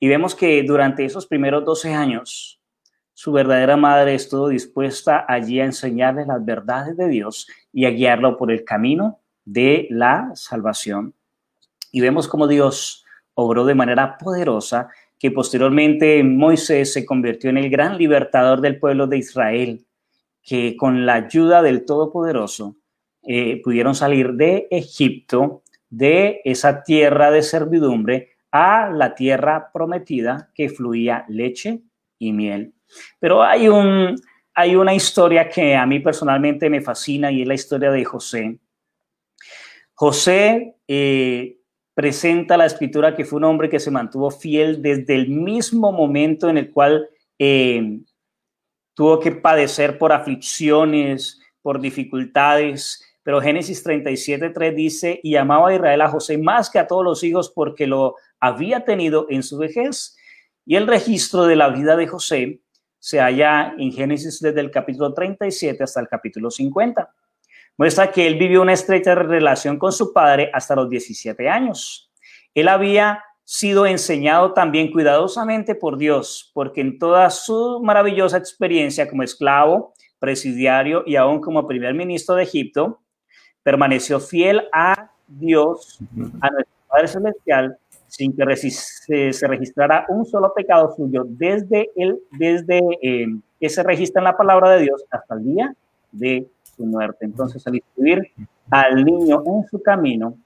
[0.00, 2.60] Y vemos que durante esos primeros 12 años,
[3.12, 8.36] su verdadera madre estuvo dispuesta allí a enseñarle las verdades de Dios y a guiarlo
[8.36, 11.14] por el camino de la salvación.
[11.90, 17.70] Y vemos cómo Dios obró de manera poderosa que posteriormente Moisés se convirtió en el
[17.70, 19.86] gran libertador del pueblo de Israel,
[20.42, 22.76] que con la ayuda del Todopoderoso
[23.22, 30.68] eh, pudieron salir de Egipto, de esa tierra de servidumbre, a la tierra prometida que
[30.68, 31.80] fluía leche
[32.18, 32.74] y miel.
[33.18, 34.16] Pero hay, un,
[34.54, 38.58] hay una historia que a mí personalmente me fascina y es la historia de José.
[39.92, 41.57] José eh,
[41.98, 46.48] presenta la escritura que fue un hombre que se mantuvo fiel desde el mismo momento
[46.48, 47.08] en el cual
[47.40, 47.98] eh,
[48.94, 53.04] tuvo que padecer por aflicciones, por dificultades.
[53.24, 57.24] Pero Génesis 37.3 dice, y amaba a Israel a José más que a todos los
[57.24, 60.16] hijos porque lo había tenido en su vejez.
[60.64, 62.60] Y el registro de la vida de José
[63.00, 67.12] se halla en Génesis desde el capítulo 37 hasta el capítulo 50.
[67.78, 72.10] Muestra que él vivió una estrecha relación con su padre hasta los 17 años.
[72.52, 79.22] Él había sido enseñado también cuidadosamente por Dios, porque en toda su maravillosa experiencia como
[79.22, 83.00] esclavo, presidiario y aún como primer ministro de Egipto,
[83.62, 86.00] permaneció fiel a Dios,
[86.40, 88.56] a nuestro Padre Celestial, sin que
[89.32, 93.28] se, registrara un solo pecado suyo desde, el, desde eh,
[93.60, 95.74] que se registra en la palabra de Dios hasta el día
[96.10, 96.46] de
[96.78, 97.26] su muerte.
[97.26, 98.32] Entonces, al instruir
[98.70, 100.38] al niño en su camino,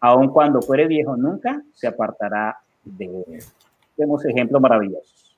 [0.00, 3.42] aun cuando fuere viejo, nunca se apartará de él.
[3.96, 5.36] Tenemos ejemplos maravillosos.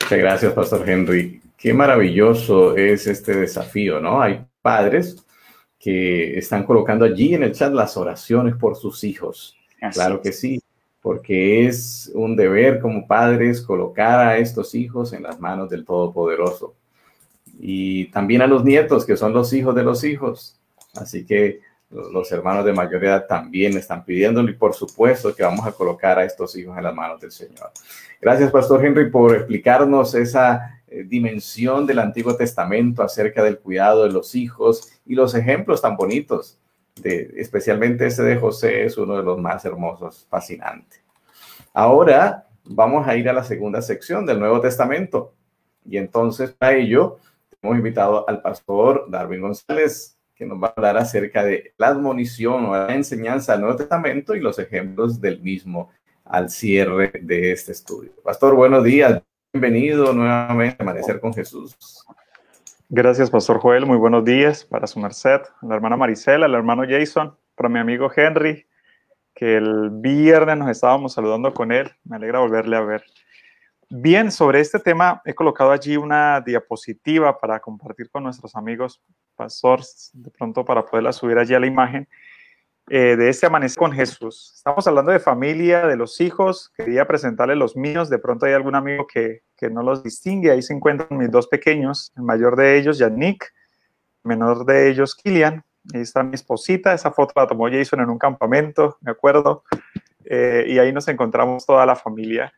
[0.00, 1.40] Muchas gracias, Pastor Henry.
[1.56, 4.20] Qué maravilloso es este desafío, ¿no?
[4.20, 5.24] Hay padres
[5.78, 9.56] que están colocando allí en el chat las oraciones por sus hijos.
[9.92, 10.62] claro que sí,
[11.00, 16.74] porque es un deber como padres colocar a estos hijos en las manos del Todopoderoso.
[17.62, 20.58] Y también a los nietos, que son los hijos de los hijos.
[20.94, 25.66] Así que los hermanos de mayor edad también están pidiéndolo y por supuesto que vamos
[25.66, 27.70] a colocar a estos hijos en las manos del Señor.
[28.20, 34.12] Gracias, Pastor Henry, por explicarnos esa eh, dimensión del Antiguo Testamento acerca del cuidado de
[34.12, 36.58] los hijos y los ejemplos tan bonitos.
[37.02, 40.96] De, especialmente ese de José es uno de los más hermosos, fascinante.
[41.72, 45.32] Ahora vamos a ir a la segunda sección del Nuevo Testamento
[45.84, 47.18] y entonces para ello
[47.62, 52.64] hemos invitado al pastor Darwin González que nos va a hablar acerca de la admonición
[52.66, 55.90] o la enseñanza del Nuevo Testamento y los ejemplos del mismo
[56.24, 58.12] al cierre de este estudio.
[58.24, 59.20] Pastor, buenos días.
[59.52, 61.76] Bienvenido nuevamente a Amanecer con Jesús.
[62.88, 63.84] Gracias, Pastor Joel.
[63.84, 68.10] Muy buenos días para su merced, la hermana Marisela, el hermano Jason, para mi amigo
[68.14, 68.66] Henry,
[69.34, 71.90] que el viernes nos estábamos saludando con él.
[72.04, 73.04] Me alegra volverle a ver.
[73.92, 79.02] Bien, sobre este tema he colocado allí una diapositiva para compartir con nuestros amigos,
[79.34, 79.80] pastor,
[80.12, 82.06] de pronto para poderla subir allí a la imagen,
[82.88, 84.52] eh, de este amanecer con Jesús.
[84.54, 88.76] Estamos hablando de familia, de los hijos, quería presentarles los míos, de pronto hay algún
[88.76, 92.78] amigo que, que no los distingue, ahí se encuentran mis dos pequeños, el mayor de
[92.78, 93.52] ellos, Yannick,
[94.22, 98.10] el menor de ellos, Kilian, ahí está mi esposita, esa foto la tomó Jason en
[98.10, 99.64] un campamento, me acuerdo,
[100.26, 102.52] eh, y ahí nos encontramos toda la familia.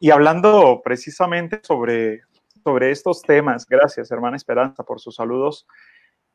[0.00, 2.22] Y hablando precisamente sobre,
[2.62, 5.66] sobre estos temas, gracias hermana Esperanza por sus saludos,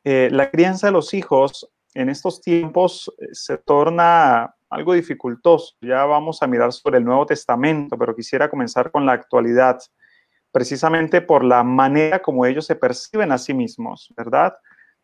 [0.04, 5.76] eh, la crianza de los hijos en estos tiempos eh, se torna algo dificultoso.
[5.80, 9.80] Ya vamos a mirar sobre el Nuevo Testamento, pero quisiera comenzar con la actualidad,
[10.52, 14.54] precisamente por la manera como ellos se perciben a sí mismos, ¿verdad?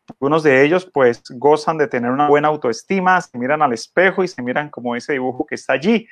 [0.07, 4.29] Algunos de ellos pues gozan de tener una buena autoestima, se miran al espejo y
[4.29, 6.07] se miran como ese dibujo que está allí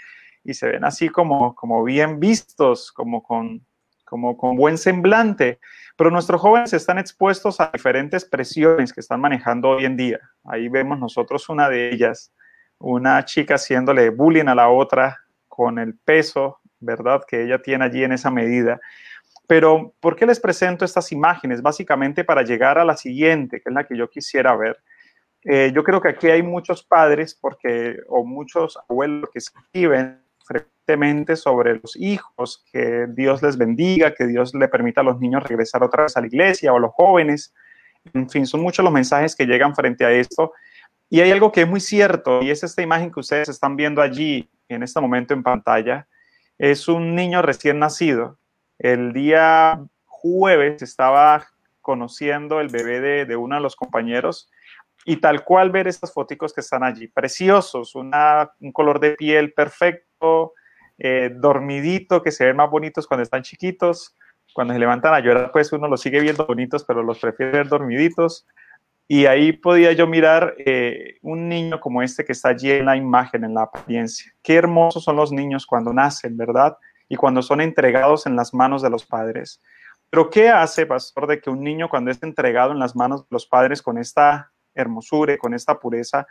[0.45, 3.64] y se ven así como, como bien vistos, como con,
[4.05, 5.61] como con buen semblante.
[5.97, 10.20] Pero nuestros jóvenes están expuestos a diferentes presiones que están manejando hoy en día.
[10.45, 12.32] Ahí vemos nosotros una de ellas,
[12.78, 15.18] una chica haciéndole bullying a la otra
[15.49, 17.22] con el peso, ¿verdad?
[17.26, 18.80] Que ella tiene allí en esa medida.
[19.49, 21.62] Pero, ¿por qué les presento estas imágenes?
[21.62, 24.78] Básicamente para llegar a la siguiente, que es la que yo quisiera ver.
[25.43, 30.22] Eh, yo creo que aquí hay muchos padres porque, o muchos abuelos que escriben
[31.36, 35.82] sobre los hijos, que Dios les bendiga, que Dios le permita a los niños regresar
[35.82, 37.53] otra vez a la iglesia o a los jóvenes.
[38.14, 40.53] En fin, son muchos los mensajes que llegan frente a esto.
[41.11, 44.03] Y hay algo que es muy cierto, y es esta imagen que ustedes están viendo
[44.03, 46.07] allí en este momento en pantalla.
[46.59, 48.39] Es un niño recién nacido.
[48.78, 51.47] El día jueves estaba
[51.80, 54.51] conociendo el bebé de, de uno de los compañeros
[55.05, 60.53] y tal cual ver estas fotos que están allí, preciosos, un color de piel perfecto,
[60.99, 64.16] eh, dormidito, que se ven más bonitos cuando están chiquitos,
[64.53, 67.68] cuando se levantan a llorar, pues uno los sigue viendo bonitos, pero los prefiere ver
[67.68, 68.46] dormiditos.
[69.07, 72.96] Y ahí podía yo mirar eh, un niño como este que está allí en la
[72.96, 74.32] imagen, en la apariencia.
[74.42, 76.76] Qué hermosos son los niños cuando nacen, ¿verdad?
[77.09, 79.62] Y cuando son entregados en las manos de los padres.
[80.11, 83.28] Pero ¿qué hace, pastor, de que un niño cuando es entregado en las manos de
[83.30, 86.26] los padres con esta hermosura con esta pureza,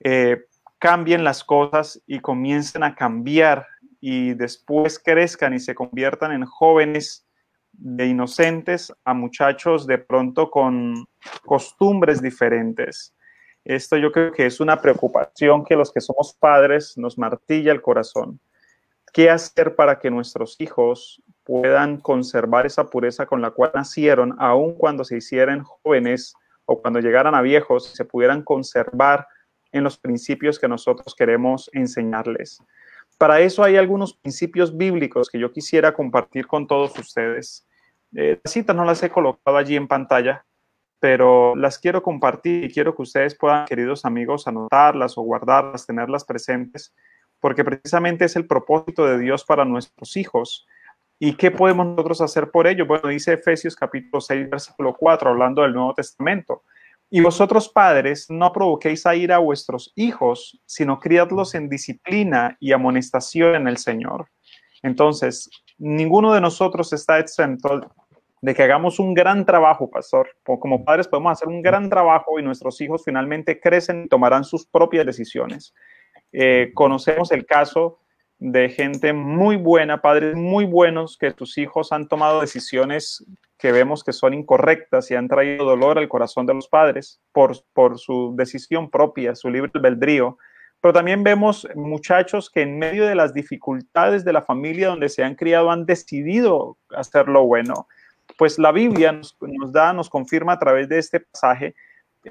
[0.00, 0.44] eh,
[0.78, 3.66] cambien las cosas y comiencen a cambiar
[4.00, 7.26] y después crezcan y se conviertan en jóvenes
[7.72, 11.06] de inocentes a muchachos de pronto con
[11.44, 13.14] costumbres diferentes.
[13.64, 17.82] Esto yo creo que es una preocupación que los que somos padres nos martilla el
[17.82, 18.40] corazón.
[19.12, 24.74] ¿Qué hacer para que nuestros hijos puedan conservar esa pureza con la cual nacieron, aun
[24.74, 26.34] cuando se hicieran jóvenes
[26.66, 29.26] o cuando llegaran a viejos se pudieran conservar
[29.72, 32.62] en los principios que nosotros queremos enseñarles.
[33.18, 37.66] Para eso hay algunos principios bíblicos que yo quisiera compartir con todos ustedes.
[38.14, 40.46] Eh, las citas no las he colocado allí en pantalla,
[41.00, 46.24] pero las quiero compartir y quiero que ustedes puedan, queridos amigos, anotarlas o guardarlas, tenerlas
[46.24, 46.94] presentes,
[47.40, 50.66] porque precisamente es el propósito de Dios para nuestros hijos.
[51.18, 52.86] ¿Y qué podemos nosotros hacer por ello?
[52.86, 56.62] Bueno, dice Efesios capítulo 6, versículo 4, hablando del Nuevo Testamento.
[57.10, 62.72] Y vosotros padres, no provoquéis a ir a vuestros hijos, sino criadlos en disciplina y
[62.72, 64.28] amonestación en el Señor.
[64.82, 65.48] Entonces,
[65.78, 67.80] ninguno de nosotros está exento
[68.40, 70.28] de que hagamos un gran trabajo, pastor.
[70.44, 74.66] Como padres podemos hacer un gran trabajo y nuestros hijos finalmente crecen y tomarán sus
[74.66, 75.74] propias decisiones.
[76.32, 78.00] Eh, conocemos el caso
[78.38, 83.24] de gente muy buena, padres muy buenos, que tus hijos han tomado decisiones
[83.58, 87.56] que vemos que son incorrectas y han traído dolor al corazón de los padres por,
[87.72, 90.38] por su decisión propia, su libre albedrío.
[90.80, 95.24] Pero también vemos muchachos que en medio de las dificultades de la familia donde se
[95.24, 97.88] han criado han decidido hacer lo bueno.
[98.36, 99.36] Pues la Biblia nos,
[99.72, 101.74] da, nos confirma a través de este pasaje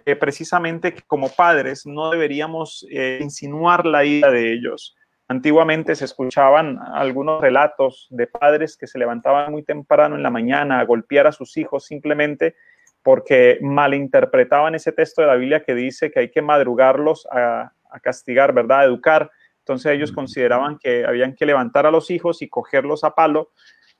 [0.05, 4.97] eh, precisamente que como padres no deberíamos eh, insinuar la ira de ellos
[5.30, 10.80] Antiguamente se escuchaban algunos relatos de padres que se levantaban muy temprano en la mañana
[10.80, 12.56] a golpear a sus hijos simplemente
[13.04, 17.72] porque malinterpretaban ese texto de la Biblia que dice que hay que madrugarlos a,
[18.02, 18.82] castigar, ¿verdad?
[18.82, 19.32] A educar.
[19.60, 23.52] Entonces ellos consideraban que habían que levantar a los hijos y cogerlos a palo.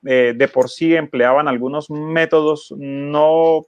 [0.06, 3.66] Eh, de por sí empleaban algunos métodos no,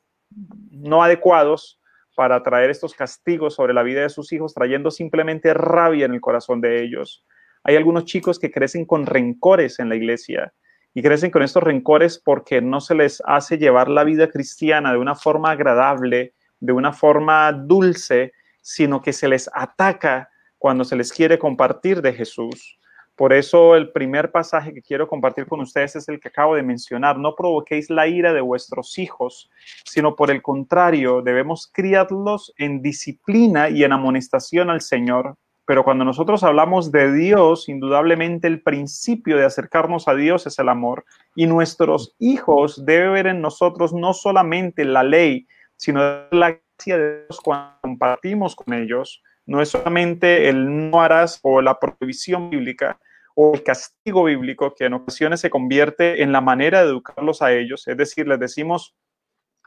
[0.72, 1.80] no adecuados
[2.16, 6.22] para traer estos castigos sobre la vida de sus hijos, trayendo simplemente rabia en el
[6.22, 7.26] corazón de ellos.
[7.64, 10.54] Hay algunos chicos que crecen con rencores en la iglesia
[10.94, 14.98] y crecen con estos rencores porque no se les hace llevar la vida cristiana de
[14.98, 21.12] una forma agradable, de una forma dulce, sino que se les ataca cuando se les
[21.12, 22.80] quiere compartir de Jesús.
[23.16, 26.64] Por eso el primer pasaje que quiero compartir con ustedes es el que acabo de
[26.64, 27.18] mencionar.
[27.18, 29.50] No provoquéis la ira de vuestros hijos,
[29.84, 35.36] sino por el contrario, debemos criarlos en disciplina y en amonestación al Señor
[35.70, 40.68] pero cuando nosotros hablamos de Dios, indudablemente el principio de acercarnos a Dios es el
[40.68, 41.06] amor.
[41.36, 45.46] Y nuestros hijos deben ver en nosotros no solamente la ley,
[45.76, 46.00] sino
[46.32, 49.22] la gracia de Dios cuando compartimos con ellos.
[49.46, 52.98] No es solamente el no harás o la prohibición bíblica
[53.36, 57.54] o el castigo bíblico que en ocasiones se convierte en la manera de educarlos a
[57.54, 57.88] ellos.
[57.88, 58.96] Es decir, les decimos,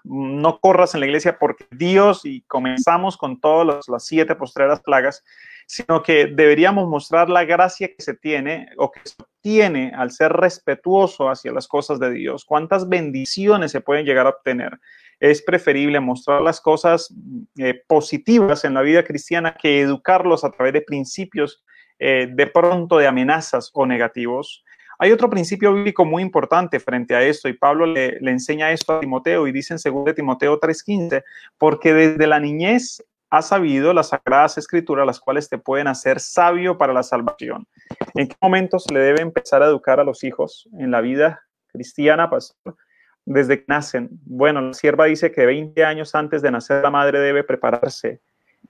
[0.04, 5.24] no corras en la iglesia porque Dios y comenzamos con todas las siete postreras plagas,
[5.66, 10.32] sino que deberíamos mostrar la gracia que se tiene o que se obtiene al ser
[10.32, 12.44] respetuoso hacia las cosas de Dios.
[12.44, 14.78] ¿Cuántas bendiciones se pueden llegar a obtener?
[15.20, 17.14] Es preferible mostrar las cosas
[17.56, 21.64] eh, positivas en la vida cristiana que educarlos a través de principios
[21.98, 24.64] eh, de pronto de amenazas o negativos.
[25.02, 29.00] Hay otro principio bíblico muy importante frente a esto y Pablo le, enseña esto a
[29.00, 31.24] Timoteo y dice en 2 Timoteo 3:15,
[31.58, 36.78] porque desde la niñez has sabido las sagradas escrituras, las cuales te pueden hacer sabio
[36.78, 37.66] para la salvación.
[38.14, 41.42] ¿En qué momento se le debe empezar a educar a los hijos en la vida
[41.66, 42.76] cristiana, pastor?
[43.24, 44.08] Desde que nacen.
[44.24, 48.20] Bueno, la sierva dice que 20 años antes de nacer la madre debe prepararse.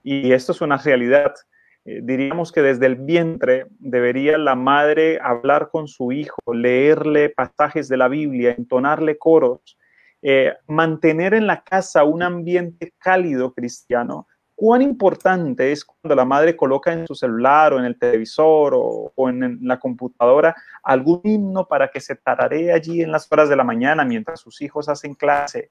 [0.01, 1.35] Y esto es una realidad.
[1.85, 7.89] Eh, diríamos que desde el vientre debería la madre hablar con su hijo, leerle pasajes
[7.89, 9.77] de la Biblia, entonarle coros,
[10.21, 14.27] eh, mantener en la casa un ambiente cálido cristiano.
[14.55, 19.11] Cuán importante es cuando la madre coloca en su celular o en el televisor o,
[19.29, 23.55] en, en, la computadora algún himno para que se tararee allí en las horas de
[23.57, 25.69] la mañana mientras sus hijos hacen clase.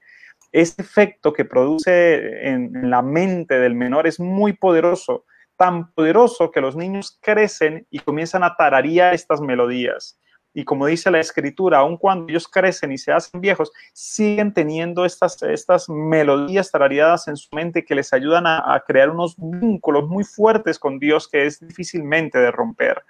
[0.51, 5.25] Ese efecto que produce en la mente del menor es muy poderoso
[5.57, 10.19] tan poderoso que los niños crecen y comienzan a tararear estas melodías.
[10.55, 15.05] Y como dice la escritura, aun cuando ellos crecen y se hacen viejos, siguen teniendo
[15.05, 20.07] estas, estas melodías tarareadas en su mente que les ayudan a, a crear unos vínculos
[20.09, 23.03] muy fuertes con Dios que es difícilmente de romper.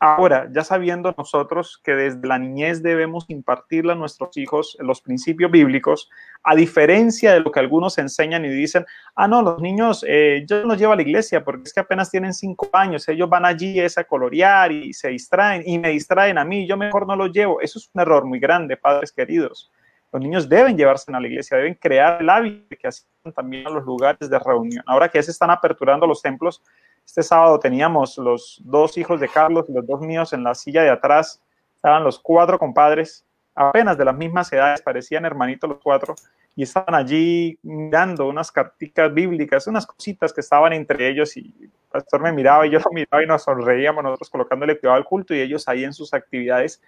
[0.00, 5.50] Ahora, ya sabiendo nosotros que desde la niñez debemos impartirle a nuestros hijos los principios
[5.50, 6.10] bíblicos,
[6.42, 8.84] a diferencia de lo que algunos enseñan y dicen,
[9.14, 12.10] ah, no, los niños, eh, yo los llevo a la iglesia porque es que apenas
[12.10, 16.44] tienen cinco años, ellos van allí a colorear y se distraen y me distraen a
[16.44, 17.60] mí, yo mejor no los llevo.
[17.60, 19.70] Eso es un error muy grande, padres queridos.
[20.12, 23.70] Los niños deben llevarse a la iglesia, deben crear el hábito que asistan también a
[23.70, 24.82] los lugares de reunión.
[24.86, 26.62] Ahora que se están aperturando los templos,
[27.06, 30.82] este sábado teníamos los dos hijos de Carlos y los dos míos en la silla
[30.82, 31.40] de atrás.
[31.76, 36.16] Estaban los cuatro compadres, apenas de las mismas edades, parecían hermanitos los cuatro,
[36.56, 41.70] y estaban allí mirando unas carticas bíblicas, unas cositas que estaban entre ellos, y el
[41.90, 45.32] pastor me miraba y yo lo miraba y nos sonreíamos nosotros colocándole cuidado al culto
[45.32, 46.82] y ellos ahí en sus actividades.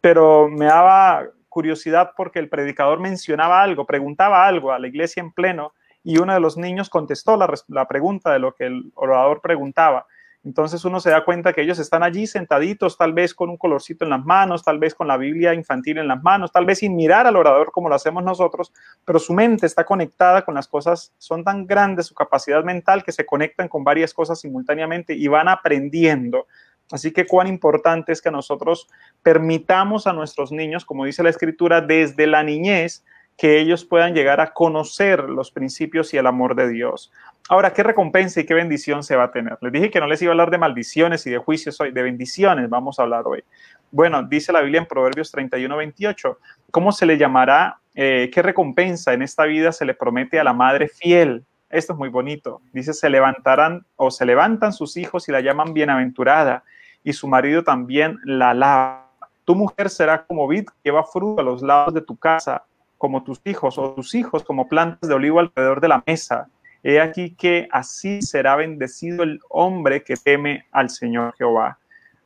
[0.00, 5.32] Pero me daba curiosidad porque el predicador mencionaba algo, preguntaba algo a la iglesia en
[5.32, 5.72] pleno
[6.06, 10.06] y uno de los niños contestó la, pregunta de lo que el orador preguntaba.
[10.44, 14.04] Entonces uno se da cuenta que ellos están allí sentaditos, tal vez con un colorcito
[14.04, 16.94] en las manos, tal vez con la Biblia infantil en las manos, tal vez sin
[16.94, 18.72] mirar al orador como lo hacemos nosotros,
[19.04, 23.10] pero su mente está conectada con las cosas, son tan grandes su capacidad mental que
[23.10, 26.46] se conectan con varias cosas simultáneamente y van aprendiendo.
[26.92, 28.88] Así que cuán importante es que nosotros
[29.24, 33.04] permitamos a nuestros niños, como dice la escritura, desde la niñez,
[33.36, 37.12] que ellos puedan llegar a conocer los principios y el amor de Dios.
[37.48, 39.58] Ahora, ¿qué recompensa y qué bendición se va a tener?
[39.60, 42.02] Les dije que no les iba a hablar de maldiciones y de juicios hoy, de
[42.02, 43.44] bendiciones vamos a hablar hoy.
[43.90, 46.38] Bueno, dice la Biblia en Proverbios 31, 28,
[46.70, 47.78] ¿cómo se le llamará?
[47.94, 51.44] Eh, ¿Qué recompensa en esta vida se le promete a la madre fiel?
[51.70, 52.62] Esto es muy bonito.
[52.72, 56.64] Dice, se levantarán o se levantan sus hijos y la llaman bienaventurada
[57.04, 59.10] y su marido también la alaba.
[59.44, 62.64] Tu mujer será como vid que lleva fruto a los lados de tu casa,
[62.98, 66.48] como tus hijos o tus hijos como plantas de olivo alrededor de la mesa
[66.88, 71.80] He aquí que así será bendecido el hombre que teme al Señor Jehová.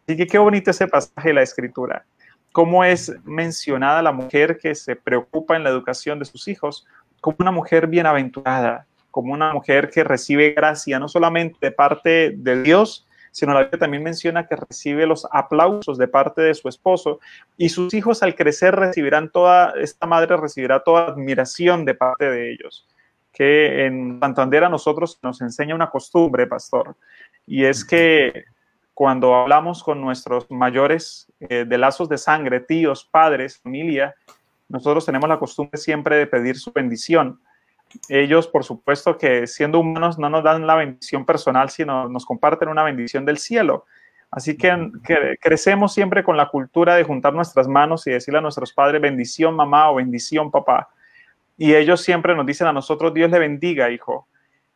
[0.07, 2.05] Así que qué bonito ese pasaje de la escritura.
[2.53, 6.87] Cómo es mencionada la mujer que se preocupa en la educación de sus hijos
[7.23, 12.63] como una mujer bienaventurada, como una mujer que recibe gracia no solamente de parte de
[12.63, 17.21] Dios, sino la Biblia también menciona que recibe los aplausos de parte de su esposo
[17.57, 22.53] y sus hijos al crecer recibirán toda, esta madre recibirá toda admiración de parte de
[22.53, 22.87] ellos
[23.33, 26.97] que en Santander a nosotros nos enseña una costumbre, pastor,
[27.47, 28.45] y es que
[28.93, 34.15] cuando hablamos con nuestros mayores eh, de lazos de sangre, tíos, padres, familia,
[34.69, 37.41] nosotros tenemos la costumbre siempre de pedir su bendición.
[38.09, 42.69] Ellos, por supuesto, que siendo humanos no nos dan la bendición personal, sino nos comparten
[42.69, 43.87] una bendición del cielo.
[44.31, 48.43] Así que, que, crecemos siempre con la cultura de juntar nuestras manos y decirle a
[48.43, 50.89] nuestros padres bendición mamá o bendición papá.
[51.59, 54.27] Y ellos siempre nos dicen a nosotros, Dios le bendiga, hijo.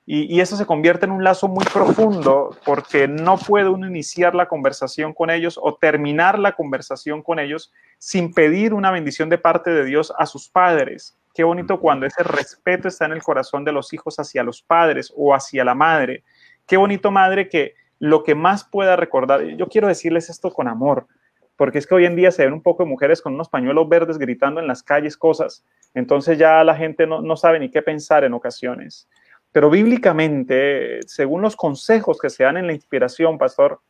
[0.06, 4.48] Y, eso se convierte en un lazo muy profundo porque no puede uno iniciar la
[4.48, 9.70] conversación con ellos o terminar la conversación con ellos sin pedir una bendición de parte
[9.70, 11.16] de Dios a sus padres.
[11.34, 15.12] Qué bonito cuando ese respeto está en el corazón de los hijos hacia los padres
[15.16, 16.22] o hacia la madre.
[16.64, 21.08] Qué bonito madre que lo que más pueda recordar, yo quiero decirles esto con amor,
[21.56, 23.88] porque es que hoy en día se ven un poco de mujeres con unos pañuelos
[23.88, 28.24] verdes gritando en las calles cosas, entonces ya la gente no, sabe ni qué pensar
[28.24, 29.08] en ocasiones.
[29.50, 33.80] Pero bíblicamente, según los consejos que se dan en la inspiración, pastor,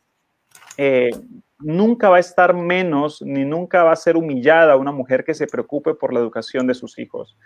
[0.76, 1.10] eh,
[1.58, 5.46] nunca va a estar menos ni nunca va a ser humillada una mujer que se
[5.46, 7.36] preocupe por la educación de sus hijos.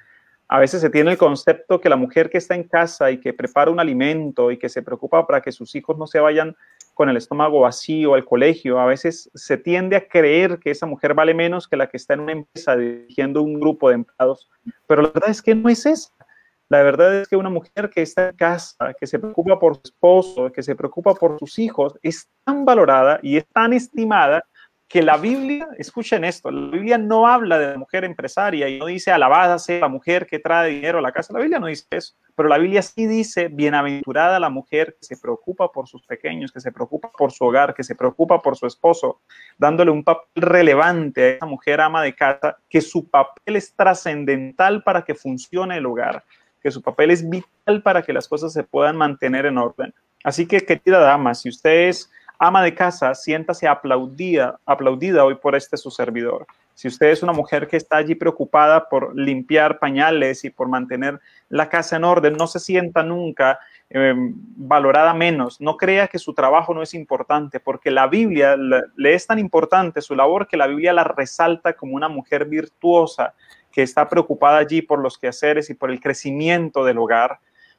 [0.50, 3.34] A veces se tiene el concepto que la mujer que está en casa y que
[3.34, 6.56] prepara un alimento y que se preocupa para que sus hijos no se vayan
[6.94, 8.80] con el estómago vacío al colegio.
[8.80, 12.14] A veces se tiende a creer que esa mujer vale menos que la que está
[12.14, 14.48] en una empresa dirigiendo un grupo de empleados,
[14.86, 16.10] pero la verdad es que no es eso.
[16.70, 19.82] La verdad es que una mujer que está en casa, que se preocupa por su
[19.84, 24.44] esposo, que se preocupa por sus hijos, es tan valorada y es tan estimada
[24.88, 28.86] que la Biblia, escuchen esto, la Biblia no habla de la mujer empresaria y no
[28.86, 31.34] dice alabada sea la mujer que trae dinero a la casa.
[31.34, 35.18] La Biblia no dice eso, pero la Biblia sí dice bienaventurada la mujer que se
[35.18, 38.66] preocupa por sus pequeños, que se preocupa por su hogar, que se preocupa por su
[38.66, 39.20] esposo,
[39.58, 44.82] dándole un papel relevante a esa mujer ama de casa, que su papel es trascendental
[44.82, 46.24] para que funcione el hogar,
[46.68, 49.94] que su papel es vital para que las cosas se puedan mantener en orden.
[50.22, 55.56] Así que, querida dama, si usted es ama de casa, siéntase aplaudida, aplaudida hoy por
[55.56, 56.46] este su servidor.
[56.74, 61.18] Si usted es una mujer que está allí preocupada por limpiar pañales y por mantener
[61.48, 63.58] la casa en orden, no se sienta nunca
[63.90, 65.60] em, valorada menos.
[65.60, 70.02] No crea que su trabajo no es importante, porque la Biblia le es tan importante
[70.02, 73.34] su labor que la Biblia la resalta como una mujer virtuosa
[73.70, 77.38] que está preocupada allí por los quehaceres y por el crecimiento del hogar.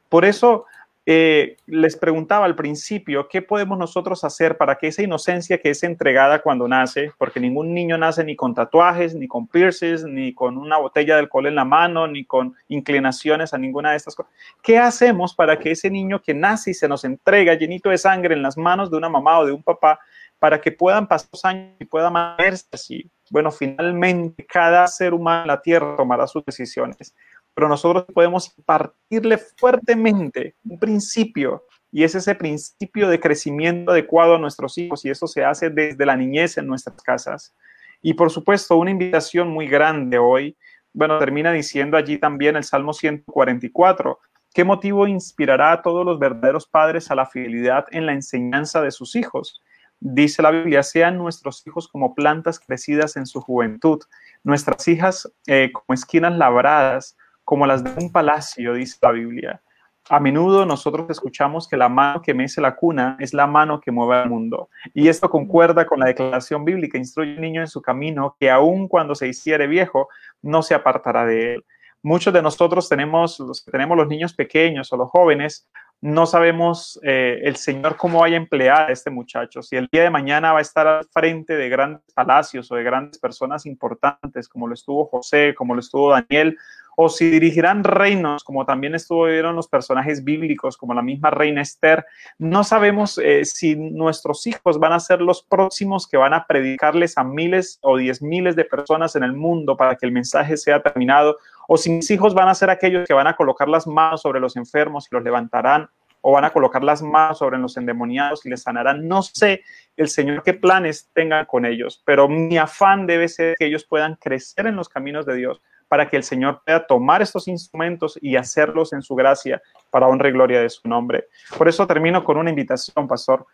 [0.10, 0.66] Por eso
[1.06, 5.82] eh, les preguntaba al principio, ¿qué podemos nosotros hacer para que esa inocencia que es
[5.84, 10.58] entregada cuando nace, porque ningún niño nace ni con tatuajes, ni con piercings, ni con
[10.58, 14.32] una botella de alcohol en la mano, ni con inclinaciones a ninguna de estas cosas,
[14.62, 18.36] ¿qué hacemos para que ese niño que nace y se nos entrega llenito de sangre
[18.36, 20.00] en las manos de una mamá o de un papá,
[20.38, 23.10] para que puedan pasar los años y pueda mantenerse así?
[23.32, 27.16] Bueno, finalmente cada ser humano en la tierra tomará sus decisiones
[27.60, 34.40] pero nosotros podemos partirle fuertemente un principio y es ese principio de crecimiento adecuado a
[34.40, 37.54] nuestros hijos y eso se hace desde la niñez en nuestras casas.
[38.02, 40.56] Y por supuesto, una invitación muy grande hoy,
[40.94, 44.20] bueno, termina diciendo allí también el Salmo 144,
[44.54, 48.92] ¿qué motivo inspirará a todos los verdaderos padres a la fidelidad en la enseñanza de
[48.92, 49.62] sus hijos?
[50.00, 54.00] dice la Biblia, sean nuestros hijos como plantas crecidas en su juventud,
[54.46, 57.18] nuestras hijas eh, como esquinas labradas,
[57.50, 59.60] como las de un palacio, dice la Biblia.
[60.08, 63.90] A menudo nosotros escuchamos que la mano que mece la cuna es la mano que
[63.90, 64.70] mueve al mundo.
[64.94, 68.88] Y esto concuerda con la declaración bíblica, instruye al niño en su camino, que aun
[68.88, 70.10] cuando se hiciere viejo,
[70.44, 71.66] no se apartará de él.
[72.04, 75.68] Muchos de nosotros tenemos, los tenemos los niños pequeños o los jóvenes,
[76.02, 79.62] no sabemos eh, el Señor cómo vaya a emplear a este muchacho.
[79.62, 82.84] Si el día de mañana va a estar al frente de grandes palacios o de
[82.84, 86.56] grandes personas importantes, como lo estuvo José, como lo estuvo Daniel,
[87.02, 92.06] o si dirigirán reinos, como también estuvieron los personajes bíblicos, como la misma reina Esther,
[92.38, 97.18] no sabemos eh, si nuestros hijos van a ser los próximos que van a predicarles
[97.18, 100.84] a miles o diez miles de personas en el mundo para que el mensaje sea
[100.84, 101.38] terminado,
[101.70, 104.42] o si mis hijos van a ser aquellos que van a colocar las manos sobre
[104.42, 105.90] los enfermos y los levantarán,
[106.20, 109.08] o van a colocar las manos sobre los endemoniados y les sanarán.
[109.08, 109.62] No sé
[109.96, 114.16] el Señor qué planes tengan con ellos, pero mi afán debe ser que ellos puedan
[114.16, 118.38] crecer en los caminos de Dios para que el Señor pueda tomar estos instrumentos y
[118.38, 121.26] hacerlos en su gracia para honra y gloria de su nombre.
[121.58, 123.46] Por eso termino con una invitación, pastor.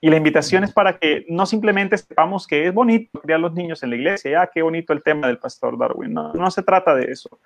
[0.00, 3.82] Y la invitación es para que no simplemente sepamos que es bonito criar los niños
[3.82, 6.12] en la iglesia, ya qué bonito el tema del pastor Darwin.
[6.12, 7.40] No, no se trata de eso.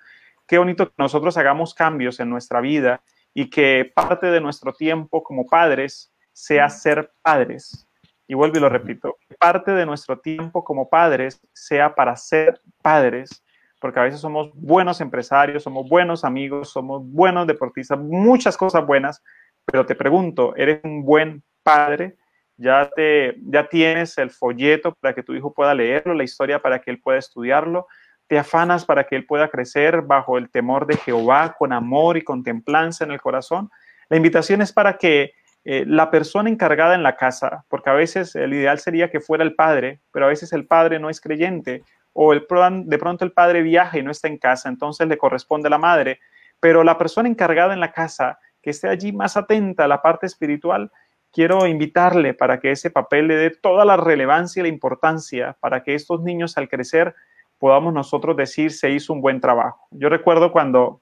[0.47, 3.01] Qué bonito que nosotros hagamos cambios en nuestra vida
[3.33, 7.87] y que parte de nuestro tiempo como padres sea ser padres.
[8.27, 13.43] Y vuelvo y lo repito, parte de nuestro tiempo como padres sea para ser padres
[13.81, 19.23] porque a veces somos buenos empresarios, somos buenos amigos, somos buenos deportistas, muchas cosas buenas,
[19.65, 22.15] pero te pregunto, ¿eres un buen padre?
[22.57, 26.79] ¿Ya, te, ya tienes el folleto para que tu hijo pueda leerlo, la historia para
[26.79, 27.87] que él pueda estudiarlo?
[28.27, 32.21] ¿Te afanas para que él pueda crecer bajo el temor de Jehová, con amor y
[32.21, 33.71] con templanza en el corazón?
[34.09, 38.35] La invitación es para que eh, la persona encargada en la casa, porque a veces
[38.35, 41.83] el ideal sería que fuera el padre, pero a veces el padre no es creyente
[42.13, 42.45] o el,
[42.85, 45.77] de pronto el padre viaja y no está en casa, entonces le corresponde a la
[45.77, 46.19] madre,
[46.59, 50.25] pero la persona encargada en la casa, que esté allí más atenta a la parte
[50.25, 50.91] espiritual,
[51.31, 55.81] quiero invitarle para que ese papel le dé toda la relevancia y la importancia para
[55.83, 57.15] que estos niños al crecer
[57.57, 59.87] podamos nosotros decir se hizo un buen trabajo.
[59.91, 61.01] Yo recuerdo cuando,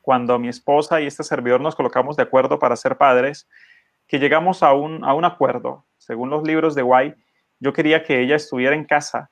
[0.00, 3.48] cuando mi esposa y este servidor nos colocamos de acuerdo para ser padres,
[4.06, 5.84] que llegamos a un, a un acuerdo.
[5.98, 7.16] Según los libros de White,
[7.58, 9.30] yo quería que ella estuviera en casa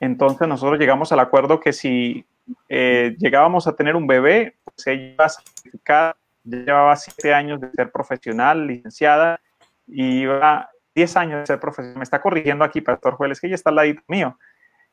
[0.00, 2.24] entonces nosotros llegamos al acuerdo que si
[2.68, 7.70] eh, llegábamos a tener un bebé, pues ella iba a certificar, llevaba siete años de
[7.72, 9.40] ser profesional, licenciada,
[9.86, 11.98] y iba diez años de ser profesional.
[11.98, 14.38] Me está corrigiendo aquí, Pastor Joel, es que ella está al ladito mío.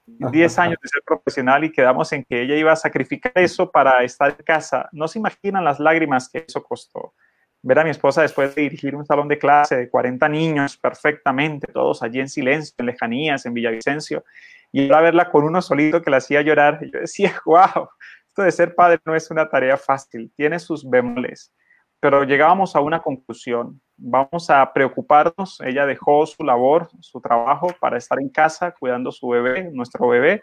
[0.06, 4.04] Diez años de ser profesional y quedamos en que ella iba a sacrificar eso para
[4.04, 4.90] estar en casa.
[4.92, 7.14] No se imaginan las lágrimas que eso costó.
[7.62, 11.72] Ver a mi esposa después de dirigir un salón de clase de 40 niños perfectamente,
[11.72, 14.26] todos allí en silencio, en lejanías, en Villavicencio,
[14.74, 17.88] y ahora verla con uno solito que la hacía llorar, yo decía, wow,
[18.28, 21.54] esto de ser padre no es una tarea fácil, tiene sus bemoles,
[22.00, 27.98] pero llegábamos a una conclusión, vamos a preocuparnos, ella dejó su labor, su trabajo para
[27.98, 30.42] estar en casa cuidando su bebé, nuestro bebé,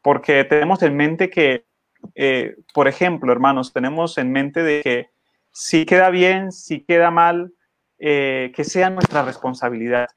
[0.00, 1.66] porque tenemos en mente que,
[2.14, 5.10] eh, por ejemplo, hermanos, tenemos en mente de que
[5.52, 7.52] si queda bien, si queda mal,
[7.98, 10.08] eh, que sea nuestra responsabilidad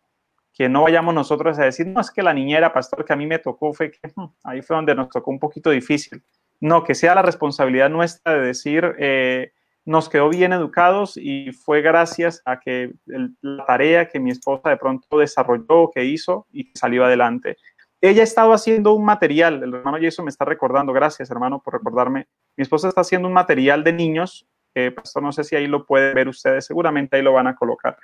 [0.62, 3.26] que no vayamos nosotros a decir, no, es que la niñera, pastor, que a mí
[3.26, 6.22] me tocó, fue hmm, ahí fue donde nos tocó un poquito difícil.
[6.60, 9.54] No, que sea la responsabilidad nuestra de decir, eh,
[9.86, 12.94] nos quedó bien educados y fue gracias a que
[13.42, 17.58] la tarea que mi esposa de pronto desarrolló, que hizo y salió adelante.
[18.00, 21.74] Ella ha estado haciendo un material, el hermano Jason me está recordando, gracias hermano por
[21.74, 25.66] recordarme, mi esposa está haciendo un material de niños, eh, pastor, no sé si ahí
[25.66, 27.98] lo pueden ver ustedes, seguramente ahí lo van a colocar.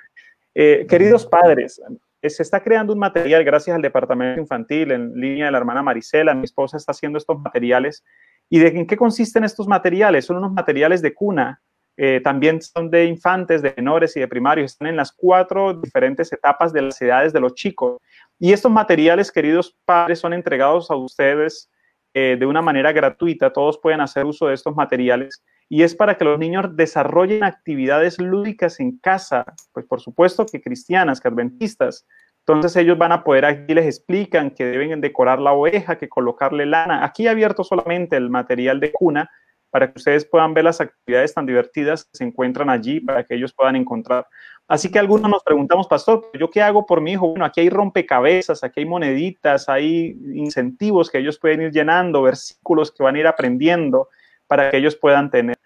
[0.56, 1.80] Eh, queridos padres,
[2.22, 6.34] se está creando un material gracias al departamento infantil en línea de la hermana Marisela.
[6.34, 8.04] Mi esposa está haciendo estos materiales.
[8.48, 10.24] ¿Y de en qué consisten estos materiales?
[10.24, 11.60] Son unos materiales de cuna.
[11.96, 14.72] Eh, también son de infantes, de menores y de primarios.
[14.72, 17.98] Están en las cuatro diferentes etapas de las edades de los chicos.
[18.38, 21.70] Y estos materiales, queridos padres, son entregados a ustedes
[22.14, 23.52] eh, de una manera gratuita.
[23.52, 28.18] Todos pueden hacer uso de estos materiales y es para que los niños desarrollen actividades
[28.18, 32.06] lúdicas en casa, pues por supuesto que cristianas, que adventistas.
[32.46, 36.64] Entonces ellos van a poder, aquí les explican que deben decorar la oveja, que colocarle
[36.64, 37.04] lana.
[37.04, 39.30] Aquí abierto solamente el material de cuna
[39.70, 43.34] para que ustedes puedan ver las actividades tan divertidas que se encuentran allí, para que
[43.34, 44.26] ellos puedan encontrar.
[44.66, 47.28] Así que algunos nos preguntamos, pastor, ¿yo qué hago por mi hijo?
[47.28, 52.90] Bueno, aquí hay rompecabezas, aquí hay moneditas, hay incentivos que ellos pueden ir llenando, versículos
[52.90, 54.08] que van a ir aprendiendo
[54.48, 55.56] para que ellos puedan tener.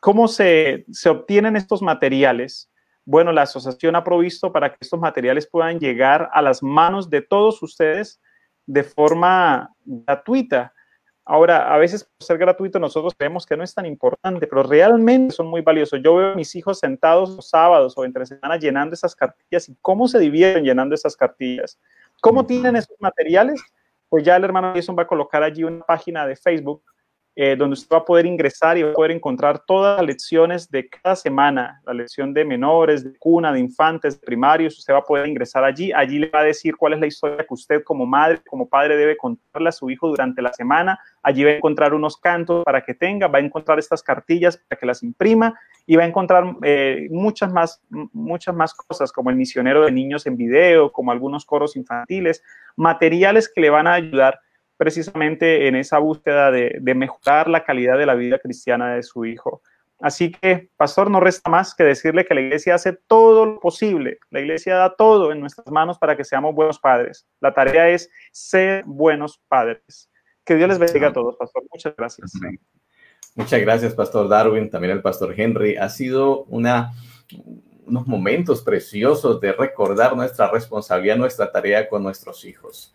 [0.00, 2.68] ¿Cómo se, obtienen estos materiales?
[3.04, 7.20] bueno, la asociación ha provisto para que estos materiales puedan llegar a las manos de
[7.20, 8.20] todos ustedes
[8.66, 10.72] de forma gratuita.
[11.24, 15.34] Ahora, a veces por ser gratuito nosotros creemos que no es tan importante, pero realmente
[15.34, 16.00] son muy valiosos.
[16.02, 19.76] Yo veo a mis hijos sentados los sábados o entre semanas llenando esas cartillas y
[19.80, 21.78] cómo se divierten llenando esas cartillas.
[22.20, 23.60] ¿Cómo tienen esos materiales?
[24.08, 26.82] Pues ya el hermano Jason va a colocar allí una página de Facebook
[27.34, 30.70] eh, donde usted va a poder ingresar y va a poder encontrar todas las lecciones
[30.70, 34.98] de cada semana, la lección de menores, de cuna, de infantes, de primarios, usted va
[34.98, 37.82] a poder ingresar allí, allí le va a decir cuál es la historia que usted
[37.84, 41.54] como madre, como padre debe contarle a su hijo durante la semana, allí va a
[41.54, 45.58] encontrar unos cantos para que tenga, va a encontrar estas cartillas para que las imprima
[45.86, 50.26] y va a encontrar eh, muchas, más, muchas más cosas como el misionero de niños
[50.26, 52.42] en video, como algunos coros infantiles,
[52.76, 54.38] materiales que le van a ayudar
[54.82, 59.62] precisamente en esa búsqueda de, mejorar la calidad de la vida cristiana de su hijo.
[60.00, 64.18] Así que, pastor, no resta más que decirle que la iglesia hace todo lo posible.
[64.30, 67.28] La iglesia da todo en nuestras manos para que seamos buenos padres.
[67.38, 70.10] La tarea es ser buenos padres.
[70.44, 71.62] Que Dios les bendiga a todos, pastor.
[71.70, 72.32] Muchas gracias.
[73.36, 75.76] Muchas gracias, pastor Darwin, también el pastor Henry.
[75.76, 76.90] Ha sido una,
[77.86, 82.92] unos momentos preciosos de recordar nuestra responsabilidad, nuestra tarea con nuestros hijos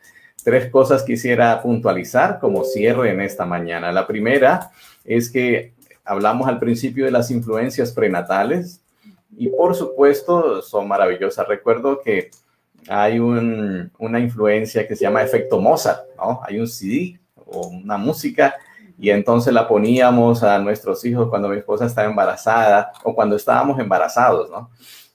[0.48, 3.92] tres cosas quisiera puntualizar como cierre en esta mañana.
[3.92, 4.72] La primera
[5.04, 5.74] es que
[6.06, 8.82] hablamos al principio de las influencias prenatales
[9.36, 11.46] y por supuesto son maravillosas.
[11.50, 12.32] Recuerdo que
[12.88, 16.40] hay una influencia que se llama efecto Mozart, ¿no?
[16.46, 18.56] Hay un CD o una música
[18.98, 23.78] y entonces la poníamos a nuestros hijos cuando mi esposa estaba embarazada o cuando estábamos
[23.80, 24.70] embarazados, ¿no?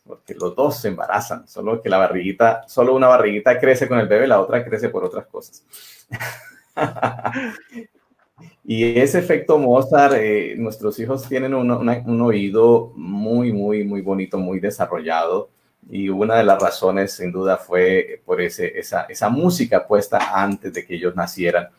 [0.05, 4.09] Porque los dos se embarazan, solo que la barriguita, solo una barriguita crece con el
[4.09, 5.65] bebé, la otra crece por otras cosas.
[8.65, 14.59] y ese efecto Mozart, eh, nuestros hijos tienen un, oído muy, muy, muy bonito, muy
[14.59, 15.51] desarrollado.
[15.91, 20.73] Y una de las razones, sin duda, fue por ese, esa, esa música puesta antes
[20.73, 21.71] de que ellos nacieran.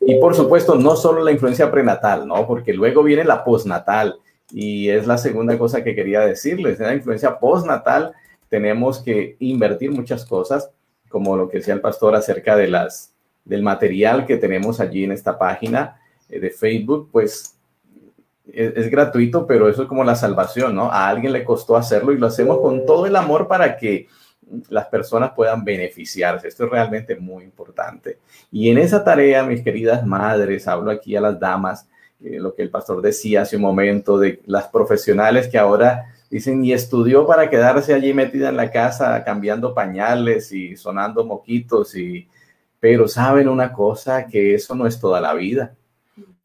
[0.00, 2.46] Y por supuesto, no solo la influencia prenatal, ¿no?
[2.46, 4.18] Porque luego viene la postnatal
[4.56, 6.78] y es la segunda cosa que quería decirles.
[6.78, 8.12] En la influencia postnatal
[8.48, 10.70] tenemos que invertir muchas cosas,
[11.08, 13.12] como lo que decía el pastor acerca de las,
[13.44, 17.58] del material que tenemos allí en esta página eh, de Facebook, pues
[18.46, 20.84] es, gratuito, pero eso es como la salvación, ¿no?
[20.84, 24.06] A alguien le costó hacerlo y lo hacemos con todo el amor para que
[24.68, 26.46] las personas puedan beneficiarse.
[26.46, 28.18] Esto es realmente muy importante.
[28.52, 31.88] Y en esa tarea, mis queridas madres, hablo aquí a las damas,
[32.24, 36.64] eh, lo que el pastor decía hace un momento, de las profesionales que ahora dicen
[36.64, 42.28] y estudió para quedarse allí metida en la casa cambiando pañales y sonando moquitos y
[42.80, 45.74] pero saben una cosa que eso no es toda la vida.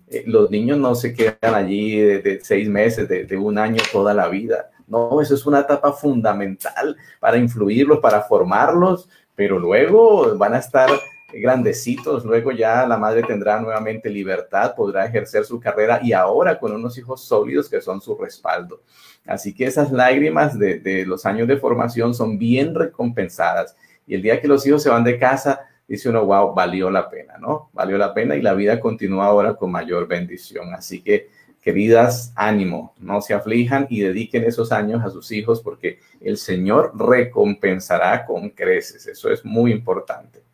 [0.07, 4.13] Eh, los niños no se quedan allí de, seis meses, de, de, un año toda
[4.13, 4.69] la vida.
[4.88, 10.89] No, eso es una etapa fundamental para influirlos, para formarlos, pero luego van a estar
[11.34, 16.71] grandecitos, luego ya la madre tendrá nuevamente libertad, podrá ejercer su carrera y ahora con
[16.71, 18.82] unos hijos sólidos que son su respaldo.
[19.25, 23.75] Así que esas lágrimas de, los años de formación son bien recompensadas
[24.07, 27.09] y el día que los hijos se van de casa, dice uno, wow, valió la
[27.09, 27.69] pena, ¿no?
[27.73, 30.73] Valió la pena y la vida continúa ahora con mayor bendición.
[30.73, 31.30] Así que,
[31.61, 36.93] queridas, ánimo, no se aflijan y dediquen esos años a sus hijos porque el Señor
[36.95, 39.05] recompensará con creces.
[39.05, 40.49] Eso es muy importante.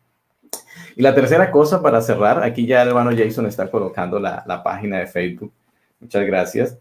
[0.98, 4.62] Y la tercera cosa para cerrar, aquí ya el hermano Jason está colocando la, la
[4.62, 5.52] página de Facebook.
[6.00, 6.78] Muchas gracias.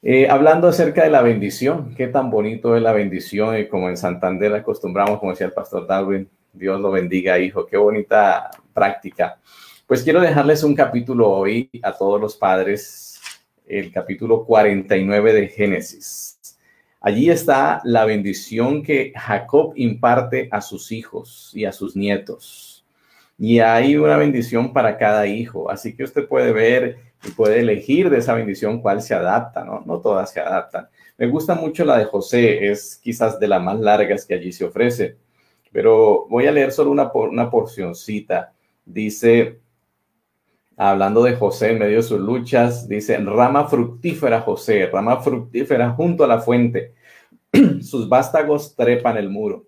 [0.00, 3.98] Eh, hablando acerca de la bendición, qué tan bonito es la bendición y como en
[3.98, 9.38] Santander acostumbramos, como decía el pastor Darwin, Dios lo bendiga, hijo, qué bonita práctica.
[9.86, 13.20] Pues quiero dejarles un capítulo hoy a todos los padres,
[13.66, 16.38] el capítulo 49 de Génesis.
[17.02, 22.73] Allí está la bendición que Jacob imparte a sus hijos y a sus nietos
[23.38, 25.70] y hay una bendición para cada hijo.
[25.70, 29.82] Así que usted puede ver y puede elegir de esa bendición cuál se adapta, ¿no?
[29.84, 30.88] No todas se adaptan.
[31.16, 34.64] Me gusta mucho la de José, es quizás de las más largas que allí se
[34.64, 35.16] ofrece,
[35.72, 38.52] pero voy a leer solo una, una porcioncita.
[38.84, 39.60] Dice,
[40.76, 46.24] hablando de José en medio de sus luchas, dice, rama fructífera José, rama fructífera junto
[46.24, 46.94] a la fuente,
[47.82, 49.66] sus vástagos trepan el muro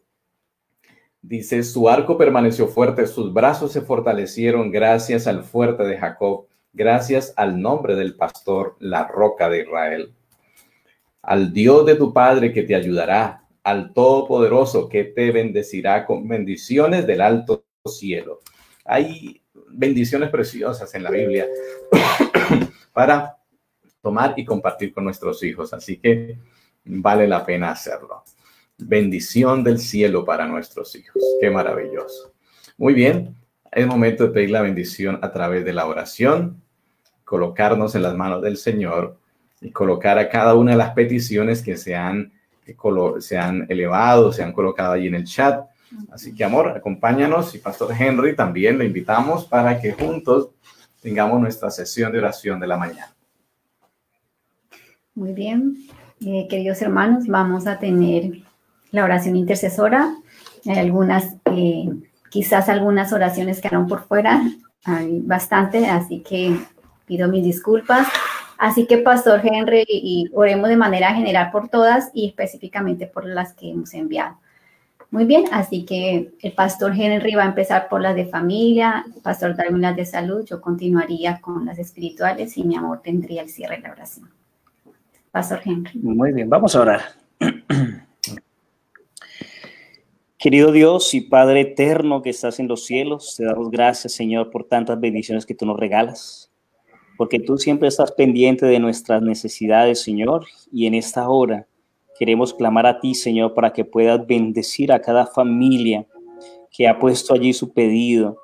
[1.28, 7.34] Dice, su arco permaneció fuerte, sus brazos se fortalecieron gracias al fuerte de Jacob, gracias
[7.36, 10.14] al nombre del pastor, la roca de Israel.
[11.22, 17.08] Al Dios de tu Padre que te ayudará, al Todopoderoso que te bendecirá con bendiciones
[17.08, 18.38] del alto cielo.
[18.84, 21.48] Hay bendiciones preciosas en la Biblia
[22.92, 23.36] para
[24.00, 25.72] tomar y compartir con nuestros hijos.
[25.72, 26.38] Así que
[26.84, 28.22] vale la pena hacerlo.
[28.78, 31.22] Bendición del cielo para nuestros hijos.
[31.40, 32.32] Qué maravilloso.
[32.76, 33.34] Muy bien,
[33.72, 36.62] es momento de pedir la bendición a través de la oración,
[37.24, 39.18] colocarnos en las manos del Señor
[39.60, 42.32] y colocar a cada una de las peticiones que se han,
[43.20, 45.66] se han elevado, se han colocado ahí en el chat.
[46.10, 50.50] Así que, amor, acompáñanos y Pastor Henry también lo invitamos para que juntos
[51.00, 53.14] tengamos nuestra sesión de oración de la mañana.
[55.14, 55.76] Muy bien,
[56.20, 58.45] eh, queridos hermanos, vamos a tener
[58.96, 60.16] la oración intercesora.
[60.66, 61.88] Hay algunas, eh,
[62.30, 64.42] quizás algunas oraciones quedaron por fuera,
[64.84, 66.56] hay bastante, así que
[67.06, 68.08] pido mis disculpas.
[68.58, 73.52] Así que, Pastor Henry, y oremos de manera general por todas y específicamente por las
[73.52, 74.38] que hemos enviado.
[75.10, 79.22] Muy bien, así que el Pastor Henry va a empezar por las de familia, el
[79.22, 83.50] Pastor Darwin las de salud, yo continuaría con las espirituales y mi amor tendría el
[83.50, 84.30] cierre de la oración.
[85.30, 85.98] Pastor Henry.
[86.00, 87.00] Muy bien, vamos a orar.
[90.38, 94.64] Querido Dios y Padre eterno que estás en los cielos, te damos gracias, Señor, por
[94.64, 96.50] tantas bendiciones que tú nos regalas
[97.16, 101.66] porque tú siempre estás pendiente de nuestras necesidades, Señor, y en esta hora
[102.18, 106.06] queremos clamar a ti, Señor, para que puedas bendecir a cada familia
[106.70, 108.36] que ha puesto allí su pedido,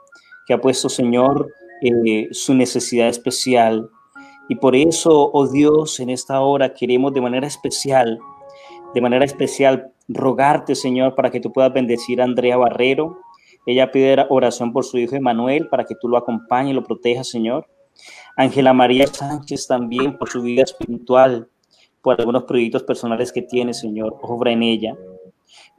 [0.47, 1.49] que ha puesto, Señor,
[1.83, 3.91] eh, su necesidad especial.
[4.49, 8.19] Y por eso, oh Dios, en esta hora queremos de manera especial,
[8.95, 13.19] de manera especial, rogarte, Señor, para que tú puedas bendecir a Andrea Barrero.
[13.67, 17.29] Ella pide oración por su hijo Emanuel, para que tú lo acompañes y lo protejas,
[17.29, 17.67] Señor.
[18.37, 21.49] Ángela María Sánchez también por su vida espiritual,
[22.01, 24.97] por algunos proyectos personales que tiene, Señor, obra en ella.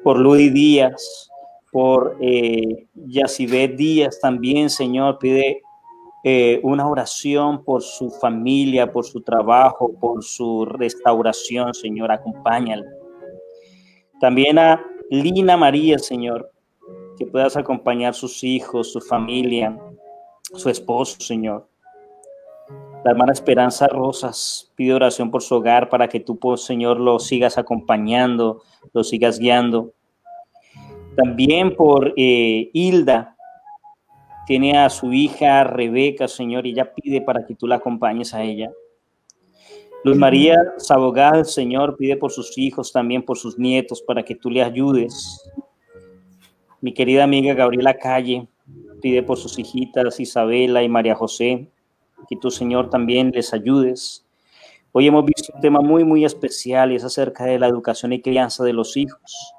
[0.04, 1.30] Por Ludi Díaz,
[1.72, 5.62] por eh, Díaz también, Señor, pide
[6.24, 12.86] eh, una oración por su familia, por su trabajo, por su restauración, Señor, acompáñala.
[14.24, 16.50] También a Lina María, Señor,
[17.18, 19.78] que puedas acompañar sus hijos, su familia,
[20.54, 21.68] su esposo, Señor.
[23.04, 27.20] La hermana Esperanza Rosas pide oración por su hogar para que tú, pues, Señor, lo
[27.20, 28.62] sigas acompañando,
[28.94, 29.92] lo sigas guiando.
[31.18, 33.36] También por eh, Hilda,
[34.48, 38.42] tiene a su hija Rebeca, Señor, y ella pide para que tú la acompañes a
[38.42, 38.72] ella.
[40.06, 44.50] Luz María Sabogal, Señor, pide por sus hijos, también por sus nietos, para que tú
[44.50, 45.50] le ayudes.
[46.82, 48.46] Mi querida amiga Gabriela Calle
[49.02, 51.70] pide por sus hijitas Isabela y María José
[52.28, 54.26] que tu Señor también les ayudes.
[54.92, 58.22] Hoy hemos visto un tema muy, muy especial y es acerca de la educación y
[58.22, 59.54] crianza de los hijos.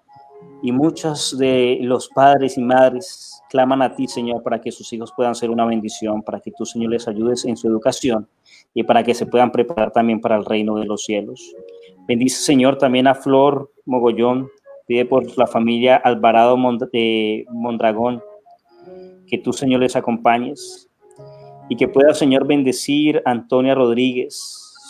[0.62, 5.10] Y muchos de los padres y madres claman a ti, Señor, para que sus hijos
[5.16, 8.28] puedan ser una bendición, para que tú, Señor, les ayudes en su educación
[8.74, 11.54] y para que se puedan preparar también para el reino de los cielos.
[12.06, 14.48] Bendice, Señor, también a Flor Mogollón,
[14.86, 16.58] pide por la familia Alvarado
[16.92, 18.20] eh, Mondragón,
[19.26, 20.90] que tú, Señor, les acompañes,
[21.68, 24.34] y que pueda, Señor, bendecir a Antonia Rodríguez,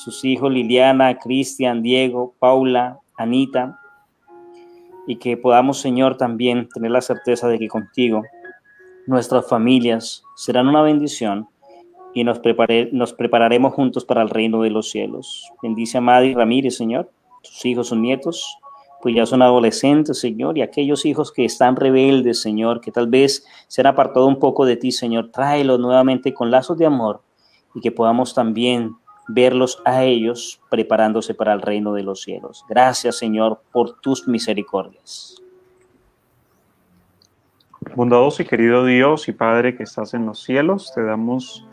[0.02, 3.78] sus hijos Liliana, Cristian, Diego, Paula, Anita,
[5.06, 8.22] y que podamos, Señor, también tener la certeza de que contigo
[9.06, 11.46] nuestras familias serán una bendición
[12.14, 12.40] y nos,
[12.92, 15.50] nos prepararemos juntos para el reino de los cielos.
[15.62, 17.10] Bendice a Madi Ramírez, Señor,
[17.42, 18.58] sus hijos, sus nietos,
[19.02, 23.44] pues ya son adolescentes, Señor, y aquellos hijos que están rebeldes, Señor, que tal vez
[23.68, 27.20] se han apartado un poco de ti, Señor, tráelos nuevamente con lazos de amor
[27.74, 28.96] y que podamos también
[29.28, 32.64] verlos a ellos preparándose para el reino de los cielos.
[32.68, 35.42] Gracias, Señor, por tus misericordias.
[37.94, 41.66] Bondadoso y querido Dios y Padre que estás en los cielos, te damos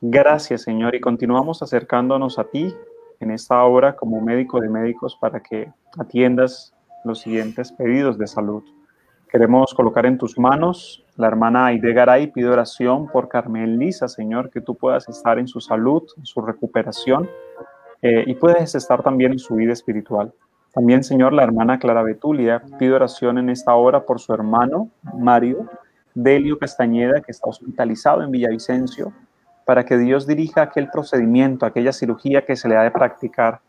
[0.00, 2.74] gracias, Señor, y continuamos acercándonos a ti
[3.20, 6.74] en esta hora como médico de médicos para que atiendas
[7.04, 8.62] los siguientes pedidos de salud.
[9.28, 14.50] Queremos colocar en tus manos la hermana Aide Garay, pide oración por Carmen Lisa, Señor,
[14.50, 17.28] que tú puedas estar en su salud, en su recuperación
[18.02, 20.32] eh, y puedes estar también en su vida espiritual.
[20.72, 25.68] También, Señor, la hermana Clara Betulia pide oración en esta hora por su hermano Mario
[26.14, 29.12] Delio Castañeda, que está hospitalizado en Villavicencio
[29.66, 33.60] para que Dios dirija aquel procedimiento, aquella cirugía que se le ha de practicar.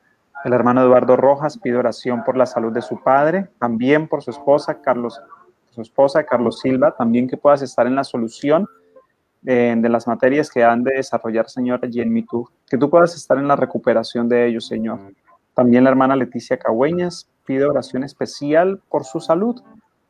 [0.46, 4.30] El hermano Eduardo Rojas pide oración por la salud de su padre, también por su
[4.30, 5.20] esposa, Carlos,
[5.72, 8.68] su esposa, Carlos Silva, también que puedas estar en la solución
[9.42, 12.14] de, de las materias que han de desarrollar, Señor, allí en
[12.68, 15.00] que tú puedas estar en la recuperación de ellos, Señor.
[15.56, 19.60] También la hermana Leticia Cagüeñas pide oración especial por su salud,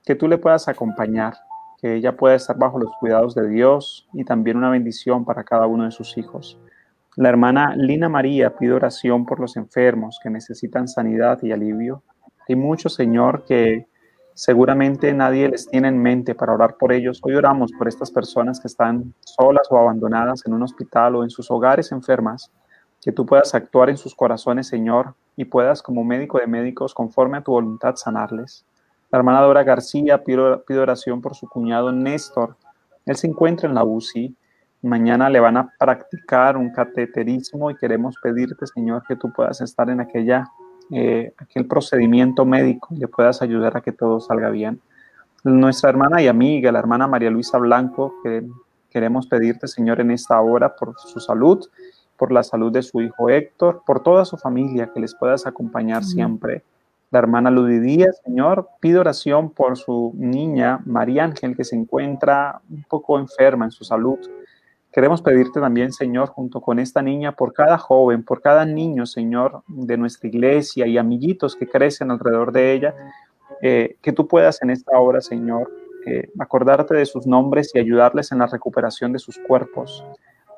[0.04, 1.36] que tú le puedas acompañar
[1.78, 5.68] que ella pueda estar bajo los cuidados de Dios y también una bendición para cada
[5.68, 6.60] uno de sus hijos.
[7.16, 12.04] La hermana Lina María pide oración por los enfermos que necesitan sanidad y alivio.
[12.48, 13.88] Hay muchos, Señor, que
[14.34, 17.20] seguramente nadie les tiene en mente para orar por ellos.
[17.24, 21.32] Hoy oramos por estas personas que están solas o abandonadas en un hospital o en
[21.32, 22.52] sus hogares enfermas,
[23.02, 27.38] que tú puedas actuar en sus corazones, Señor, y puedas como médico de médicos, conforme
[27.38, 28.64] a tu voluntad, sanarles.
[29.10, 32.58] La hermana Dora García pide oración por su cuñado Néstor.
[33.06, 34.36] Él se encuentra en la UCI.
[34.82, 39.90] Mañana le van a practicar un cateterismo y queremos pedirte, Señor, que tú puedas estar
[39.90, 40.46] en aquella
[40.90, 44.80] eh, aquel procedimiento médico y le puedas ayudar a que todo salga bien.
[45.44, 48.46] Nuestra hermana y amiga, la hermana María Luisa Blanco, que
[48.90, 51.66] queremos pedirte, Señor, en esta hora por su salud,
[52.16, 56.04] por la salud de su hijo Héctor, por toda su familia, que les puedas acompañar
[56.06, 56.64] siempre.
[57.10, 62.84] La hermana Ludidía, Señor, pide oración por su niña María Ángel, que se encuentra un
[62.84, 64.20] poco enferma en su salud.
[64.92, 69.64] Queremos pedirte también, Señor, junto con esta niña, por cada joven, por cada niño, Señor,
[69.68, 72.96] de nuestra iglesia y amiguitos que crecen alrededor de ella,
[73.62, 75.72] eh, que tú puedas en esta hora, Señor,
[76.06, 80.04] eh, acordarte de sus nombres y ayudarles en la recuperación de sus cuerpos.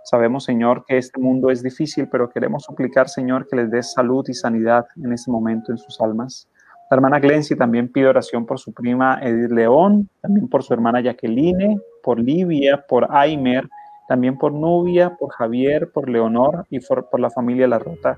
[0.04, 4.26] Sabemos, Señor, que este mundo es difícil, pero queremos suplicar, Señor, que les des salud
[4.28, 6.48] y sanidad en este momento en sus almas.
[6.90, 11.02] La hermana Glency también pide oración por su prima Edith León, también por su hermana
[11.02, 13.70] Jacqueline, por Livia, por Aimer,
[14.08, 18.18] también por Nubia, por Javier, por Leonor y por, la familia La Rota.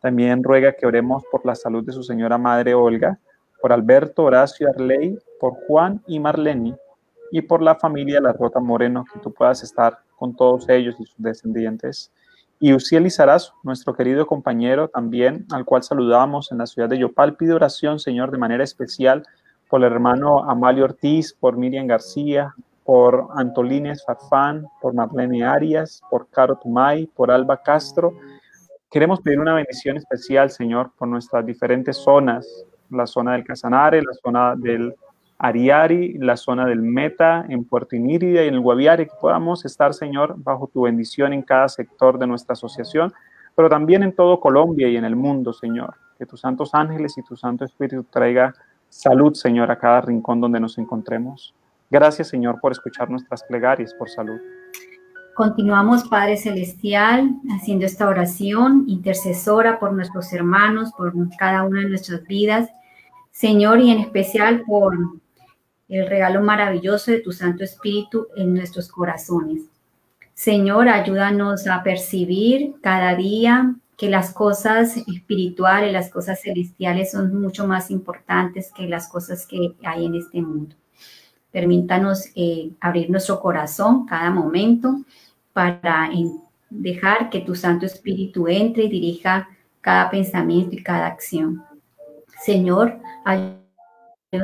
[0.00, 3.18] También ruega que oremos por la salud de su señora madre Olga,
[3.60, 6.74] por Alberto, Horacio, Arley, por Juan y Marleni,
[7.30, 11.04] y por la familia La Rota Moreno, que tú puedas estar con todos ellos y
[11.04, 12.12] sus descendientes.
[12.58, 17.36] Y Uciel Izarazo, nuestro querido compañero también, al cual saludamos en la ciudad de Yopal,
[17.36, 19.24] pide oración, Señor, de manera especial
[19.68, 22.54] por el hermano Amalio Ortiz, por Miriam García,
[22.84, 28.14] por Antolines Farfán, por Marlene Arias, por Caro Tumay, por Alba Castro.
[28.90, 32.46] Queremos pedir una bendición especial, Señor, por nuestras diferentes zonas,
[32.90, 34.94] la zona del Casanare, la zona del
[35.46, 39.94] Ariari, la zona del Meta, en Puerto Inírida y en el Guaviare, que podamos estar,
[39.94, 43.12] Señor, bajo tu bendición en cada sector de nuestra asociación,
[43.54, 45.94] pero también en todo Colombia y en el mundo, Señor.
[46.18, 48.54] Que tus santos ángeles y tu Santo Espíritu traiga
[48.88, 51.54] salud, Señor, a cada rincón donde nos encontremos.
[51.90, 54.40] Gracias, Señor, por escuchar nuestras plegarias por salud.
[55.34, 62.24] Continuamos, Padre Celestial, haciendo esta oración intercesora por nuestros hermanos, por cada una de nuestras
[62.24, 62.70] vidas.
[63.30, 64.96] Señor, y en especial por
[65.88, 69.62] el regalo maravilloso de tu Santo Espíritu en nuestros corazones.
[70.34, 77.66] Señor, ayúdanos a percibir cada día que las cosas espirituales, las cosas celestiales son mucho
[77.66, 80.76] más importantes que las cosas que hay en este mundo.
[81.50, 85.00] Permítanos eh, abrir nuestro corazón cada momento
[85.54, 86.10] para
[86.68, 89.48] dejar que tu Santo Espíritu entre y dirija
[89.80, 91.62] cada pensamiento y cada acción.
[92.44, 93.65] Señor, ayúdanos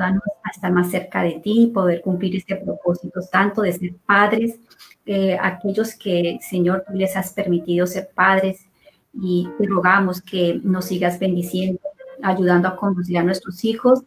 [0.00, 4.58] a estar más cerca de ti y poder cumplir este propósito, tanto de ser padres,
[5.06, 8.66] eh, aquellos que, Señor, tú les has permitido ser padres
[9.12, 11.80] y te rogamos que nos sigas bendiciendo,
[12.22, 14.02] ayudando a conducir a nuestros hijos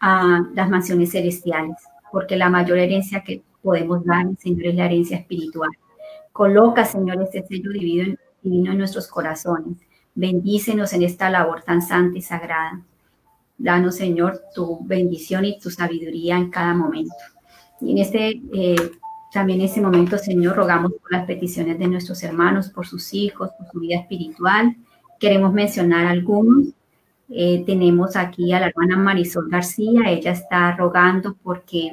[0.00, 1.76] a las mansiones celestiales
[2.12, 5.70] porque la mayor herencia que podemos dar, Señor, es la herencia espiritual.
[6.30, 9.78] Coloca, Señor, este sello divino, divino en nuestros corazones.
[10.14, 12.82] Bendícenos en esta labor tan santa y sagrada.
[13.58, 17.14] Danos, Señor, tu bendición y tu sabiduría en cada momento.
[17.80, 18.90] Y en este, eh,
[19.32, 23.50] también en este momento, Señor, rogamos por las peticiones de nuestros hermanos, por sus hijos,
[23.58, 24.76] por su vida espiritual.
[25.18, 26.68] Queremos mencionar algunos.
[27.34, 31.90] Eh, tenemos aquí a la hermana Marisol García, ella está rogando porque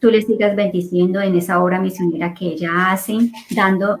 [0.00, 3.98] tú le sigas bendiciendo en esa obra misionera que ella hace, dando,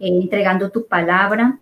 [0.00, 1.60] eh, entregando tu palabra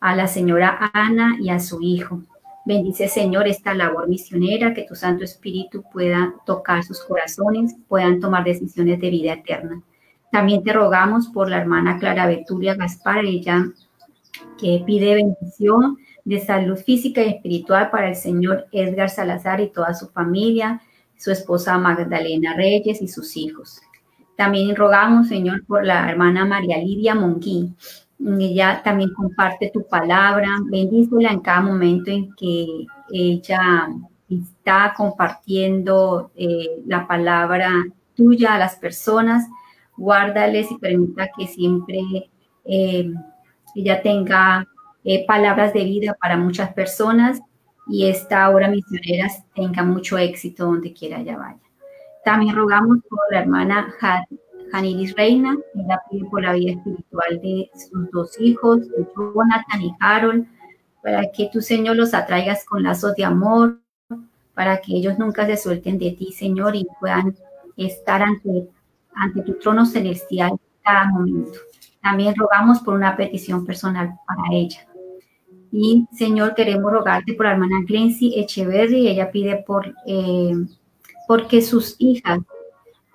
[0.00, 2.22] a la señora Ana y a su hijo.
[2.64, 8.44] Bendice, Señor, esta labor misionera, que tu Santo Espíritu pueda tocar sus corazones, puedan tomar
[8.44, 9.82] decisiones de vida eterna.
[10.30, 13.66] También te rogamos por la hermana Clara Betulia Gaspar, ella
[14.58, 19.92] que pide bendición de salud física y espiritual para el señor Edgar Salazar y toda
[19.92, 20.80] su familia,
[21.18, 23.80] su esposa Magdalena Reyes y sus hijos.
[24.36, 27.74] También rogamos, Señor, por la hermana María Lidia Monguí.
[28.38, 30.48] Ella también comparte tu palabra.
[30.64, 33.88] Bendícela en cada momento en que ella
[34.28, 37.70] está compartiendo eh, la palabra
[38.14, 39.46] tuya a las personas.
[39.96, 42.30] Guárdales y permita que siempre
[42.64, 43.12] eh,
[43.74, 44.66] ella tenga
[45.04, 47.40] eh, palabras de vida para muchas personas
[47.88, 51.58] y esta obra misionera tenga mucho éxito donde quiera ella vaya.
[52.24, 53.92] También rogamos por la hermana
[54.72, 59.92] Janiris Reina, ella pide por la vida espiritual de sus dos hijos, de Jonathan y
[60.00, 60.46] Harold,
[61.02, 63.80] para que tú, Señor, los atraigas con lazos de amor,
[64.54, 67.36] para que ellos nunca se suelten de ti, Señor, y puedan
[67.76, 68.68] estar ante,
[69.14, 71.58] ante tu trono celestial cada momento.
[72.00, 74.86] También rogamos por una petición personal para ella.
[75.70, 79.08] Y Señor, queremos rogarte por la hermana Glency Echeverry.
[79.08, 80.54] Ella pide por eh,
[81.26, 82.40] porque sus hijas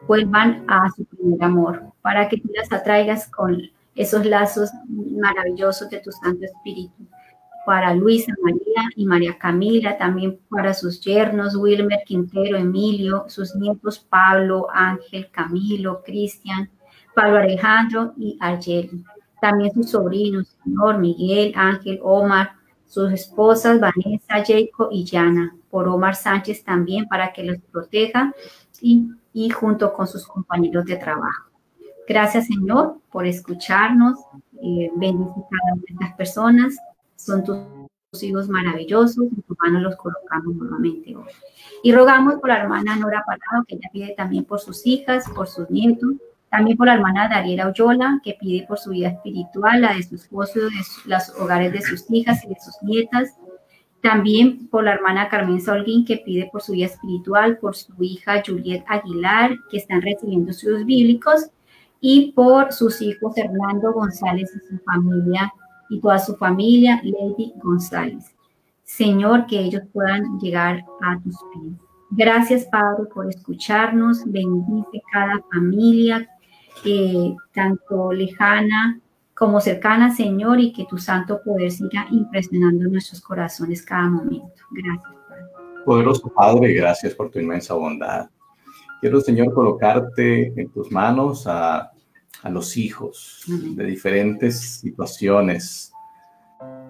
[0.08, 3.62] vuelvan a su primer amor, para que tú las atraigas con
[3.96, 7.06] esos lazos maravillosos de tu Santo Espíritu.
[7.66, 14.00] Para Luisa, María y María Camila, también para sus yernos, Wilmer, Quintero, Emilio, sus nietos
[14.00, 16.70] Pablo, Ángel, Camilo, Cristian,
[17.14, 19.04] Pablo Alejandro y Ayeli.
[19.42, 22.54] También sus sobrinos, Señor, Miguel, Ángel, Omar,
[22.86, 25.54] sus esposas Vanessa, Jacob y Yana.
[25.70, 28.34] Por Omar Sánchez también para que los proteja
[28.82, 31.52] y, y junto con sus compañeros de trabajo.
[32.08, 34.18] Gracias, Señor, por escucharnos.
[34.64, 36.76] Eh, bendice cada una de estas personas.
[37.16, 37.60] Son tus,
[38.24, 39.26] hijos maravillosos.
[39.26, 41.30] En tus manos los colocamos nuevamente hoy.
[41.84, 45.48] Y rogamos por la hermana Nora Parado, que ella pide también por sus hijas, por
[45.48, 46.16] sus nietos,
[46.50, 50.16] también por la hermana Dariela Oyola, que pide por su vida espiritual, la de su
[50.16, 50.72] esposo, de
[51.06, 53.38] los hogares de sus hijas y de sus nietas.
[54.02, 58.44] También por la hermana Carmen Solguín, que pide por su vida espiritual, por su hija
[58.46, 61.50] Juliet Aguilar, que están recibiendo estudios bíblicos,
[62.00, 65.52] y por sus hijos Hernando González y su familia,
[65.90, 68.36] y toda su familia, Lady González.
[68.84, 71.74] Señor, que ellos puedan llegar a tus pies.
[72.12, 74.24] Gracias, Padre, por escucharnos.
[74.26, 76.30] Bendice cada familia,
[76.86, 79.02] eh, tanto lejana
[79.38, 84.64] como cercana, Señor, y que tu santo poder siga impresionando nuestros corazones cada momento.
[84.72, 85.84] Gracias, Padre.
[85.86, 88.30] Poderoso Padre, gracias por tu inmensa bondad.
[89.00, 91.92] Quiero, Señor, colocarte en tus manos a,
[92.42, 95.92] a los hijos de diferentes situaciones.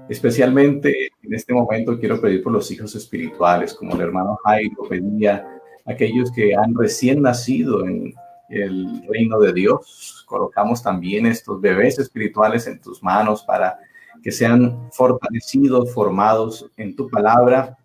[0.08, 5.46] Especialmente en este momento quiero pedir por los hijos espirituales, como el hermano Jairo pedía,
[5.86, 8.14] aquellos que han recién nacido en
[8.50, 10.24] el reino de Dios.
[10.28, 13.78] Colocamos también estos bebés espirituales en tus manos para
[14.22, 17.78] que sean fortalecidos, formados en tu palabra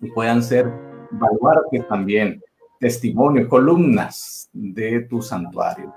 [0.00, 0.70] y puedan ser
[1.10, 2.42] baluarte también,
[2.78, 5.92] testimonio, columnas de tu santuario.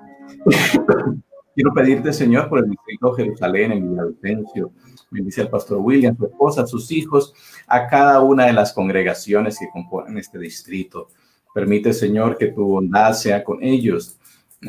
[1.56, 4.72] Quiero pedirte, Señor, por el distrito de Jerusalén, en Villavicencio.
[5.12, 7.34] Bendice al pastor William, su esposa, sus hijos,
[7.68, 11.10] a cada una de las congregaciones que componen este distrito.
[11.54, 14.18] Permite, Señor, que tu bondad sea con ellos.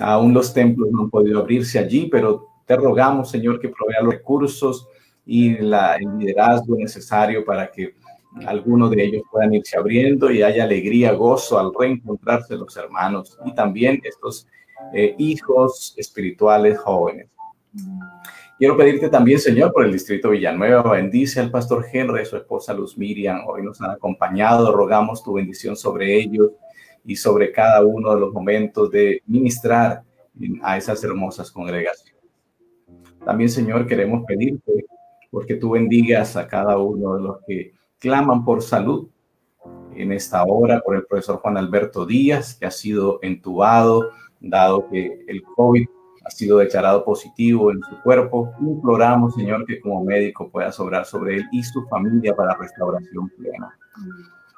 [0.01, 4.15] Aún los templos no han podido abrirse allí, pero te rogamos, Señor, que provea los
[4.15, 4.89] recursos
[5.25, 7.95] y la, el liderazgo necesario para que
[8.47, 13.55] algunos de ellos puedan irse abriendo y haya alegría, gozo al reencontrarse los hermanos y
[13.55, 14.47] también estos
[14.93, 17.29] eh, hijos espirituales jóvenes.
[18.59, 22.97] Quiero pedirte también, Señor, por el distrito Villanueva, bendice al pastor Henry, su esposa Luz
[22.97, 26.51] Miriam, hoy nos han acompañado, rogamos tu bendición sobre ellos
[27.05, 30.03] y sobre cada uno de los momentos de ministrar
[30.63, 32.23] a esas hermosas congregaciones.
[33.25, 34.87] También, Señor, queremos pedirte
[35.31, 39.09] porque tú bendigas a cada uno de los que claman por salud
[39.95, 44.11] en esta hora, por el profesor Juan Alberto Díaz, que ha sido entubado,
[44.41, 45.87] dado que el COVID
[46.25, 48.53] ha sido declarado positivo en su cuerpo.
[48.61, 53.77] Imploramos, Señor, que como médico pueda sobrar sobre él y su familia para restauración plena.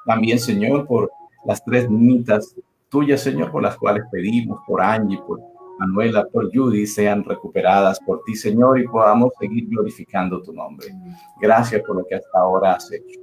[0.05, 1.11] También, Señor, por
[1.47, 2.53] las tres niñitas
[2.89, 5.39] tuyas, Señor, por las cuales pedimos, por Angie, por
[5.79, 10.87] Manuela, por Judy, sean recuperadas por ti, Señor, y podamos seguir glorificando tu nombre.
[11.39, 13.19] Gracias por lo que hasta ahora has hecho.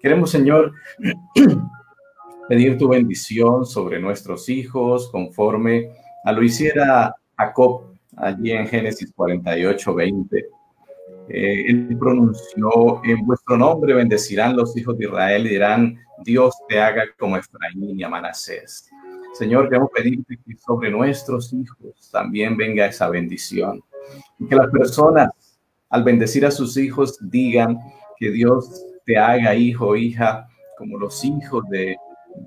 [0.00, 0.72] Queremos, Señor,
[2.48, 5.90] pedir tu bendición sobre nuestros hijos, conforme
[6.24, 10.38] a lo hiciera Jacob allí en Génesis 48, 20.
[11.30, 16.80] Eh, él pronunció, en vuestro nombre bendecirán los hijos de Israel y dirán, Dios te
[16.80, 18.90] haga como Efraín y a Manasés.
[19.34, 23.82] Señor, queremos pedirte que sobre nuestros hijos también venga esa bendición.
[24.38, 25.30] Y que las personas,
[25.90, 27.78] al bendecir a sus hijos, digan
[28.18, 31.96] que Dios te haga hijo o hija como los hijos de,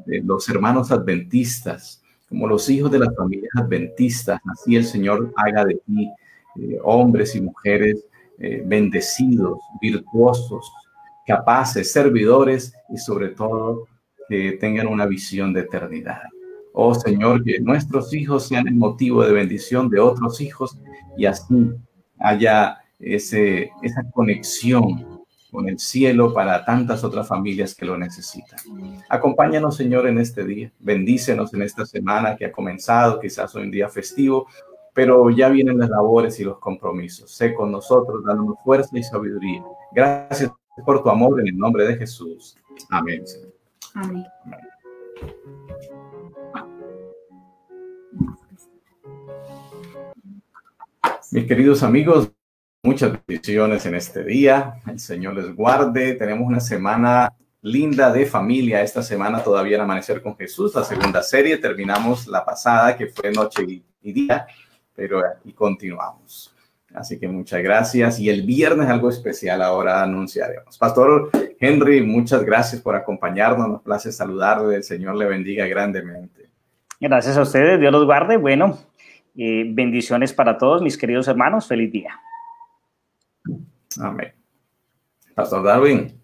[0.05, 4.39] los hermanos adventistas, como los hijos de las familias adventistas.
[4.51, 6.09] Así el Señor haga de ti
[6.59, 8.05] eh, hombres y mujeres
[8.39, 10.71] eh, bendecidos, virtuosos,
[11.25, 13.87] capaces, servidores y sobre todo
[14.27, 16.21] que tengan una visión de eternidad.
[16.73, 20.77] Oh Señor, que nuestros hijos sean el motivo de bendición de otros hijos
[21.17, 21.71] y así
[22.19, 25.21] haya ese, esa conexión
[25.51, 28.57] con el cielo para tantas otras familias que lo necesitan.
[29.09, 30.71] Acompáñanos, Señor, en este día.
[30.79, 34.47] Bendícenos en esta semana que ha comenzado, quizás hoy un día festivo,
[34.93, 37.31] pero ya vienen las labores y los compromisos.
[37.31, 39.61] Sé con nosotros, dándonos fuerza y sabiduría.
[39.93, 42.57] Gracias por tu amor en el nombre de Jesús.
[42.89, 43.23] Amén.
[43.93, 44.25] Amén.
[51.31, 52.31] Mis queridos amigos,
[52.83, 54.81] muchas bendiciones en este día.
[54.85, 56.15] El Señor les guarde.
[56.15, 58.81] Tenemos una semana linda de familia.
[58.81, 61.57] Esta semana todavía en Amanecer con Jesús, la segunda serie.
[61.57, 63.63] Terminamos la pasada, que fue noche
[64.01, 64.45] y día,
[64.93, 66.50] pero aquí continuamos.
[66.93, 68.19] Así que muchas gracias.
[68.19, 70.77] Y el viernes algo especial ahora anunciaremos.
[70.77, 73.67] Pastor Henry, muchas gracias por acompañarnos.
[73.67, 74.75] Nos place saludarle.
[74.75, 76.49] El Señor le bendiga grandemente.
[76.99, 77.79] Gracias a ustedes.
[77.79, 78.37] Dios los guarde.
[78.37, 78.77] Bueno,
[79.35, 81.67] eh, bendiciones para todos mis queridos hermanos.
[81.67, 82.19] Feliz día.
[83.99, 84.33] Amén.
[85.33, 86.19] Pastor Darwin.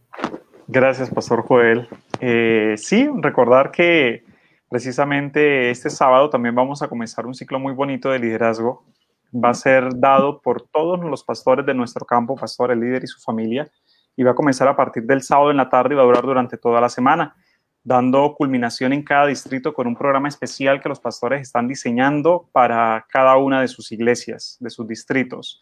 [0.67, 1.87] Gracias, Pastor Joel.
[2.19, 4.23] Eh, sí, recordar que
[4.69, 8.83] precisamente este sábado también vamos a comenzar un ciclo muy bonito de liderazgo.
[9.33, 13.07] Va a ser dado por todos los pastores de nuestro campo, pastor, el líder y
[13.07, 13.69] su familia,
[14.15, 16.23] y va a comenzar a partir del sábado en la tarde y va a durar
[16.23, 17.35] durante toda la semana
[17.87, 23.05] dando culminación en cada distrito con un programa especial que los pastores están diseñando para
[23.09, 25.61] cada una de sus iglesias, de sus distritos.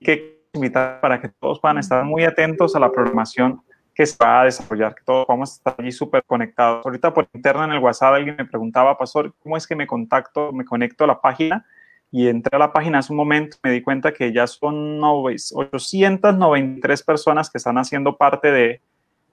[0.00, 3.60] Que invitar para que todos puedan estar muy atentos a la programación
[3.94, 6.86] que se va a desarrollar, que todos vamos a estar allí súper conectados.
[6.86, 10.52] Ahorita por interno en el WhatsApp alguien me preguntaba, pastor, ¿cómo es que me contacto,
[10.52, 11.66] me conecto a la página?
[12.10, 17.02] Y entré a la página hace un momento, me di cuenta que ya son 893
[17.02, 18.80] personas que están haciendo parte de,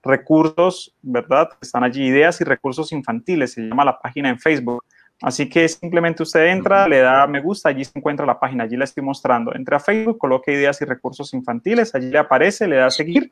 [0.06, 1.50] recursos, ¿verdad?
[1.60, 4.84] Están allí ideas y recursos infantiles, se llama la página en Facebook.
[5.22, 8.78] Así que simplemente usted entra, le da me gusta, allí se encuentra la página, allí
[8.78, 9.54] la estoy mostrando.
[9.56, 13.32] Entra a Facebook, coloque ideas y recursos infantiles, allí le aparece, le da a seguir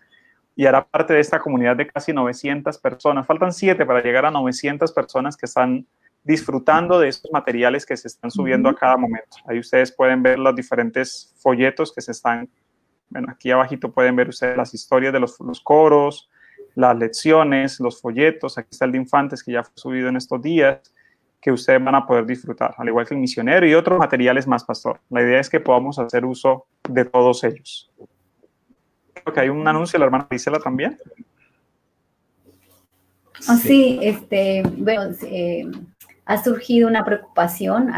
[0.55, 3.27] y hará parte de esta comunidad de casi 900 personas.
[3.27, 5.85] Faltan siete para llegar a 900 personas que están
[6.23, 9.37] disfrutando de estos materiales que se están subiendo a cada momento.
[9.45, 12.49] Ahí ustedes pueden ver los diferentes folletos que se están,
[13.09, 16.29] bueno, aquí abajito pueden ver ustedes las historias de los, los coros,
[16.75, 20.41] las lecciones, los folletos, aquí está el de infantes que ya fue subido en estos
[20.41, 20.79] días,
[21.41, 24.63] que ustedes van a poder disfrutar, al igual que el misionero y otros materiales más,
[24.63, 25.01] pastor.
[25.09, 27.91] La idea es que podamos hacer uso de todos ellos.
[29.13, 30.97] Creo que hay un anuncio la hermana Gisela también.
[33.49, 35.69] Oh, sí, este, bueno, eh,
[36.25, 37.91] ha surgido una preocupación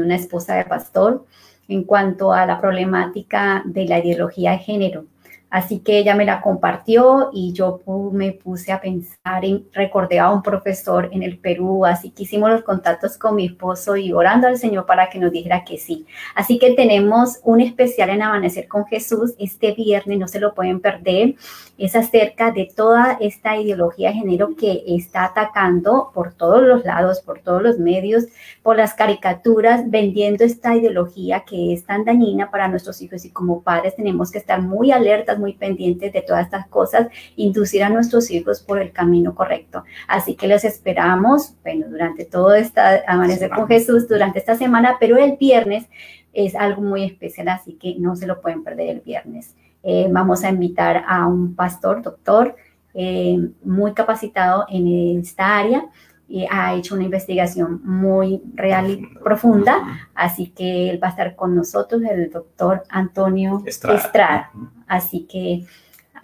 [0.00, 1.24] una esposa de pastor
[1.68, 5.04] en cuanto a la problemática de la ideología de género.
[5.50, 7.80] Así que ella me la compartió y yo
[8.12, 12.50] me puse a pensar en, recordé a un profesor en el Perú, así que hicimos
[12.50, 16.06] los contactos con mi esposo y orando al Señor para que nos dijera que sí.
[16.34, 20.80] Así que tenemos un especial en Amanecer con Jesús este viernes, no se lo pueden
[20.80, 21.34] perder.
[21.78, 27.20] Es acerca de toda esta ideología de género que está atacando por todos los lados,
[27.20, 28.24] por todos los medios,
[28.62, 33.62] por las caricaturas, vendiendo esta ideología que es tan dañina para nuestros hijos y como
[33.62, 38.30] padres tenemos que estar muy alertas muy pendientes de todas estas cosas, inducir a nuestros
[38.30, 39.84] hijos por el camino correcto.
[40.06, 45.16] Así que los esperamos, bueno, durante todo esta Amanecer con Jesús, durante esta semana, pero
[45.16, 45.86] el viernes
[46.32, 49.54] es algo muy especial, así que no se lo pueden perder el viernes.
[49.82, 52.56] Eh, vamos a invitar a un pastor, doctor,
[52.94, 55.86] eh, muy capacitado en esta área
[56.28, 61.34] y ha hecho una investigación muy real y profunda, así que él va a estar
[61.34, 64.50] con nosotros, el doctor Antonio Estrada.
[64.86, 65.64] Así que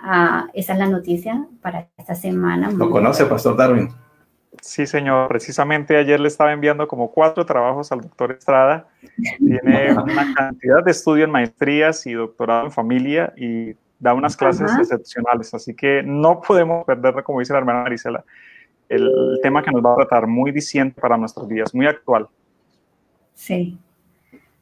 [0.03, 2.71] uh, esa es la noticia para esta semana.
[2.71, 3.89] ¿Lo conoce, Pastor Darwin?
[4.61, 5.29] Sí, señor.
[5.29, 8.87] Precisamente ayer le estaba enviando como cuatro trabajos al doctor Estrada.
[9.39, 14.71] Tiene una cantidad de estudio en maestrías y doctorado en familia y da unas clases
[14.79, 15.55] excepcionales.
[15.55, 18.23] Así que no podemos perderlo, como dice la hermana Marisela
[18.95, 22.29] el, tema que nos va a tratar, muy diciente para nuestros días, muy actual.
[23.35, 23.79] Sí.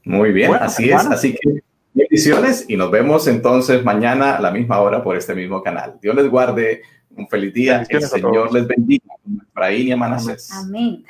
[0.04, 1.06] Muy bien, así es.
[1.06, 1.62] Así que
[1.94, 5.98] bendiciones y nos vemos entonces mañana a la misma hora por este mismo canal.
[6.00, 6.82] Dios les guarde.
[7.14, 7.86] Un feliz día.
[7.88, 9.14] El Señor les bendiga.
[9.50, 10.50] Efraín y Manasés.
[10.50, 11.04] Amén.